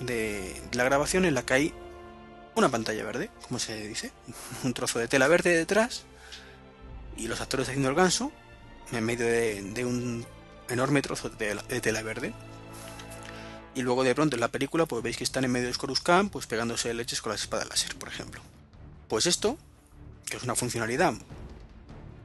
de 0.00 0.60
la 0.72 0.84
grabación 0.84 1.24
en 1.24 1.34
la 1.34 1.44
que 1.44 1.54
hay 1.54 1.74
una 2.54 2.68
pantalla 2.68 3.04
verde, 3.04 3.30
como 3.46 3.58
se 3.58 3.86
dice, 3.86 4.12
un 4.64 4.74
trozo 4.74 4.98
de 4.98 5.08
tela 5.08 5.28
verde 5.28 5.56
detrás 5.56 6.04
y 7.16 7.28
los 7.28 7.40
actores 7.40 7.68
haciendo 7.68 7.88
el 7.88 7.94
ganso 7.94 8.32
en 8.90 9.04
medio 9.04 9.26
de, 9.26 9.84
un 9.84 10.26
enorme 10.68 11.02
trozo 11.02 11.30
de 11.30 11.80
tela, 11.80 12.02
verde. 12.02 12.34
Y 13.74 13.82
luego 13.82 14.04
de 14.04 14.14
pronto 14.14 14.36
en 14.36 14.40
la 14.40 14.48
película 14.48 14.86
pues 14.86 15.02
veis 15.02 15.16
que 15.16 15.24
están 15.24 15.44
en 15.44 15.52
medio 15.52 15.68
de 15.68 15.74
Coruscant 15.74 16.30
pues 16.30 16.46
pegándose 16.46 16.92
leches 16.92 17.22
con 17.22 17.32
las 17.32 17.42
espadas 17.42 17.68
láser, 17.68 17.96
por 17.96 18.08
ejemplo. 18.08 18.42
Pues 19.08 19.26
esto, 19.26 19.58
que 20.26 20.36
es 20.36 20.42
una 20.42 20.54
funcionalidad 20.54 21.14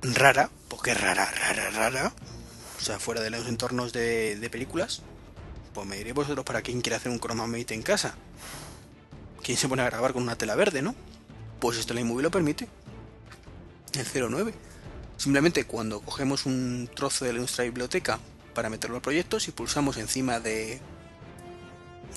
rara, 0.02 0.50
porque 0.68 0.94
rara, 0.94 1.26
rara, 1.26 1.70
rara, 1.72 2.14
o 2.78 2.82
sea, 2.82 3.00
fuera 3.00 3.22
de 3.22 3.30
los 3.30 3.48
entornos 3.48 3.94
de, 3.94 4.48
películas, 4.52 5.02
pues 5.74 5.88
me 5.88 5.98
diréis 5.98 6.16
vosotros 6.16 6.46
para 6.46 6.62
quien 6.62 6.82
quiere 6.82 6.96
hacer 6.96 7.12
un 7.12 7.20
chroma 7.20 7.48
mate 7.48 7.74
en 7.74 7.82
casa. 7.82 8.16
¿Quién 9.44 9.58
se 9.58 9.68
pone 9.68 9.82
a 9.82 9.86
grabar 9.86 10.14
con 10.14 10.24
una 10.24 10.38
tela 10.38 10.56
verde, 10.56 10.82
no? 10.82 10.96
Pues 11.60 11.78
esto 11.78 11.94
la 11.94 12.02
iMovie 12.02 12.24
lo 12.24 12.32
permite. 12.32 12.68
El 13.94 14.30
09. 14.30 14.54
Simplemente 15.18 15.66
cuando 15.66 16.02
cogemos 16.02 16.46
un 16.46 16.90
trozo 16.94 17.26
de 17.26 17.34
nuestra 17.34 17.64
biblioteca 17.64 18.20
para 18.54 18.70
meterlo 18.70 18.98
al 18.98 19.02
proyecto, 19.02 19.40
si 19.40 19.52
pulsamos 19.52 19.98
encima 19.98 20.40
de 20.40 20.80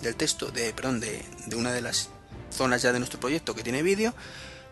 del 0.03 0.17
texto, 0.17 0.51
de, 0.51 0.73
perdón, 0.73 1.01
de, 1.01 1.25
de 1.47 1.57
una 1.57 1.73
de 1.73 1.81
las 1.81 2.11
zonas 2.51 2.83
ya 2.83 2.93
de 2.93 2.99
nuestro 2.99 3.21
proyecto 3.21 3.55
que 3.55 3.63
tiene 3.63 3.83
vídeo, 3.83 4.15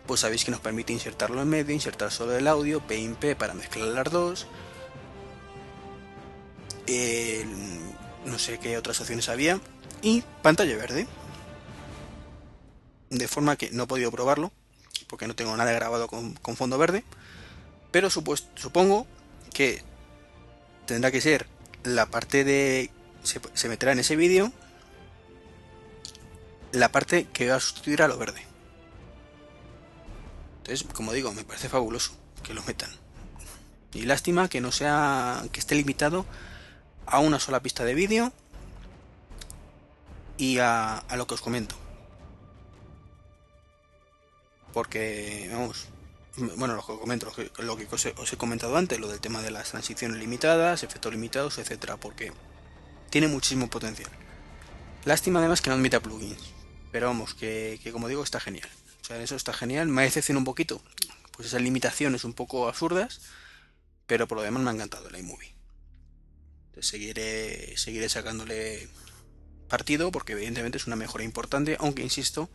pues 0.09 0.21
sabéis 0.21 0.43
que 0.43 0.51
nos 0.51 0.59
permite 0.59 0.91
insertarlo 0.91 1.41
en 1.41 1.49
medio, 1.49 1.73
insertar 1.73 2.11
solo 2.11 2.35
el 2.35 2.47
audio, 2.47 2.81
P 2.81 3.35
para 3.35 3.53
mezclar 3.53 3.89
las 3.89 4.11
dos. 4.11 4.47
no 8.25 8.39
sé 8.39 8.57
qué 8.59 8.77
otras 8.77 8.99
opciones 9.01 9.29
había. 9.29 9.59
Y 10.01 10.23
pantalla 10.41 10.75
verde 10.77 11.07
de 13.09 13.27
forma 13.27 13.55
que 13.55 13.69
no 13.71 13.83
he 13.83 13.87
podido 13.87 14.11
probarlo, 14.11 14.51
porque 15.07 15.27
no 15.27 15.35
tengo 15.35 15.55
nada 15.55 15.71
grabado 15.71 16.07
con, 16.07 16.35
fondo 16.55 16.77
verde, 16.77 17.03
pero 17.91 18.09
supongo 18.09 19.05
que 19.53 19.83
tendrá 20.85 21.11
que 21.11 21.21
ser 21.21 21.45
la 21.83 22.07
parte 22.07 22.43
de... 22.43 22.89
Se, 23.53 23.69
meterá 23.69 23.91
en 23.91 23.99
ese 23.99 24.15
vídeo 24.15 24.51
la 26.71 26.91
parte 26.91 27.27
que 27.33 27.49
va 27.49 27.55
a 27.55 27.59
sustituir 27.59 28.01
a 28.01 28.07
lo 28.07 28.17
verde. 28.17 28.43
Entonces, 30.59 30.87
como 30.93 31.13
digo, 31.13 31.31
me 31.33 31.43
parece 31.43 31.69
fabuloso 31.69 32.13
que 32.43 32.53
lo 32.53 32.63
metan. 32.63 32.91
Y 33.93 34.03
lástima 34.03 34.49
que 34.49 34.61
no 34.61 34.71
sea. 34.71 35.43
que 35.51 35.59
esté 35.59 35.75
limitado 35.75 36.25
a 37.05 37.19
una 37.19 37.39
sola 37.39 37.61
pista 37.61 37.85
de 37.85 37.95
vídeo 37.95 38.31
y 40.37 40.59
a 40.59 41.03
lo 41.15 41.25
que 41.27 41.33
os 41.33 41.41
comento 41.41 41.75
porque, 44.73 45.49
vamos, 45.51 45.87
bueno, 46.55 46.75
lo 46.75 46.85
que 46.85 46.97
comento, 46.97 47.31
lo 47.57 47.75
que, 47.75 47.87
os, 47.91 48.05
he, 48.05 48.37
comentado 48.37 48.77
antes, 48.77 48.99
lo 48.99 49.07
del 49.07 49.19
tema 49.19 49.41
de 49.41 49.51
las 49.51 49.71
transiciones 49.71 50.17
limitadas, 50.17 50.83
efectos 50.83 51.11
limitados, 51.11 51.57
etcétera, 51.57 51.97
porque 51.97 52.31
tiene 53.09 53.27
muchísimo 53.27 53.69
potencial. 53.69 54.09
Lástima 55.05 55.39
además 55.39 55.61
que 55.61 55.69
no 55.69 55.75
admita 55.75 55.99
plugins, 55.99 56.53
pero 56.91 57.07
vamos, 57.07 57.33
que, 57.33 57.79
como 57.91 58.07
digo, 58.07 58.23
está 58.23 58.39
genial. 58.39 58.69
O 59.01 59.05
sea, 59.05 59.21
eso 59.21 59.35
está 59.35 59.53
genial. 59.53 59.87
Me 59.87 60.01
ha 60.01 60.05
decepcionado 60.05 60.39
un 60.39 60.45
poquito, 60.45 60.81
pues 61.31 61.47
esas 61.47 61.61
limitaciones 61.61 62.23
un 62.23 62.33
poco 62.33 62.67
absurdas, 62.67 63.21
pero 64.07 64.27
por 64.27 64.37
lo 64.37 64.43
demás 64.43 64.63
me 64.63 64.69
ha 64.69 64.73
encantado 64.73 65.09
la 65.09 65.19
iMovie. 65.19 65.53
Seguiré, 66.79 67.75
seguiré 67.77 68.07
sacándole 68.07 68.87
partido 69.67 70.11
porque 70.11 70.31
evidentemente 70.31 70.77
es 70.77 70.87
una 70.87 70.95
mejora 70.95 71.23
importante, 71.23 71.75
aunque 71.79 72.03
insisto, 72.03 72.49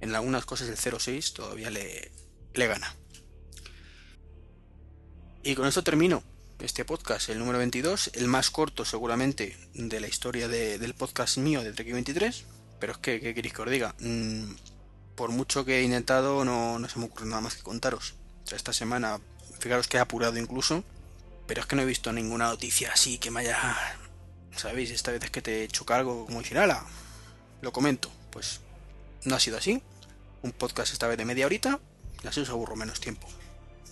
en 0.00 0.14
algunas 0.14 0.44
cosas 0.44 0.68
el 0.68 0.76
0.6 0.76 1.32
todavía 1.32 1.70
le, 1.70 2.12
le 2.54 2.66
gana. 2.66 2.94
Y 5.42 5.54
con 5.54 5.66
esto 5.66 5.82
termino 5.82 6.22
este 6.60 6.84
podcast, 6.84 7.28
el 7.30 7.38
número 7.38 7.58
22, 7.58 8.12
el 8.14 8.28
más 8.28 8.50
corto 8.50 8.84
seguramente 8.84 9.56
de 9.74 10.00
la 10.00 10.06
historia 10.06 10.46
del 10.46 10.94
podcast 10.94 11.38
mío 11.38 11.62
de 11.62 11.72
Trek 11.72 11.92
23. 11.92 12.44
Pero 12.82 12.94
es 12.94 12.98
que, 12.98 13.20
¿qué 13.20 13.32
queréis 13.32 13.54
que 13.54 13.62
os 13.62 13.70
diga? 13.70 13.94
Mm, 14.00 14.54
por 15.14 15.30
mucho 15.30 15.64
que 15.64 15.78
he 15.78 15.82
intentado, 15.84 16.44
no, 16.44 16.80
no 16.80 16.88
se 16.88 16.98
me 16.98 17.04
ocurre 17.04 17.26
nada 17.26 17.40
más 17.40 17.54
que 17.54 17.62
contaros. 17.62 18.16
esta 18.50 18.72
semana, 18.72 19.20
fijaros 19.60 19.86
que 19.86 19.98
he 19.98 20.00
apurado 20.00 20.36
incluso, 20.36 20.82
pero 21.46 21.60
es 21.60 21.68
que 21.68 21.76
no 21.76 21.82
he 21.82 21.84
visto 21.84 22.12
ninguna 22.12 22.46
noticia 22.46 22.90
así 22.92 23.18
que 23.18 23.30
me 23.30 23.38
haya. 23.38 23.56
¿Sabéis? 24.56 24.90
Esta 24.90 25.12
vez 25.12 25.22
es 25.22 25.30
que 25.30 25.40
te 25.40 25.68
choca 25.68 25.94
algo 25.94 26.26
como 26.26 26.40
decir, 26.40 26.58
ala, 26.58 26.84
lo 27.60 27.72
comento. 27.72 28.10
Pues 28.32 28.58
no 29.26 29.36
ha 29.36 29.38
sido 29.38 29.58
así. 29.58 29.80
Un 30.42 30.50
podcast 30.50 30.92
esta 30.92 31.06
vez 31.06 31.18
de 31.18 31.24
media 31.24 31.46
horita, 31.46 31.78
así 32.26 32.40
os 32.40 32.50
aburro 32.50 32.74
menos 32.74 33.00
tiempo. 33.00 33.28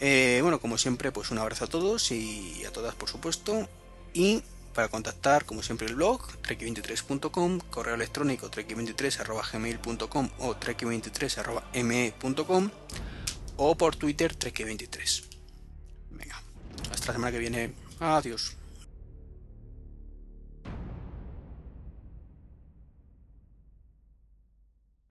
Eh, 0.01 0.41
bueno, 0.43 0.61
como 0.61 0.79
siempre, 0.79 1.13
pues 1.13 1.31
un 1.31 1.39
abrazo 1.39 1.67
a 1.67 1.69
todos 1.69 2.11
y 2.11 2.65
a 2.65 2.73
todas, 2.73 2.97
por 2.97 3.09
supuesto. 3.09 3.69
Y 4.15 4.43
para 4.75 4.89
contactar, 4.89 5.45
como 5.45 5.63
siempre, 5.63 5.87
el 5.87 5.97
blog, 5.97 6.23
trek23.com, 6.43 7.61
correo 7.71 7.95
electrónico 7.95 8.51
trek23.gmail.com 8.51 10.31
o 10.39 10.55
trek23.me.com 10.55 12.71
o 13.57 13.77
por 13.77 13.97
Twitter 13.97 14.37
trek23. 14.37 15.25
Venga, 16.11 16.43
hasta 16.91 17.09
la 17.09 17.13
semana 17.13 17.33
que 17.33 17.39
viene. 17.39 17.75
Adiós. 18.01 18.60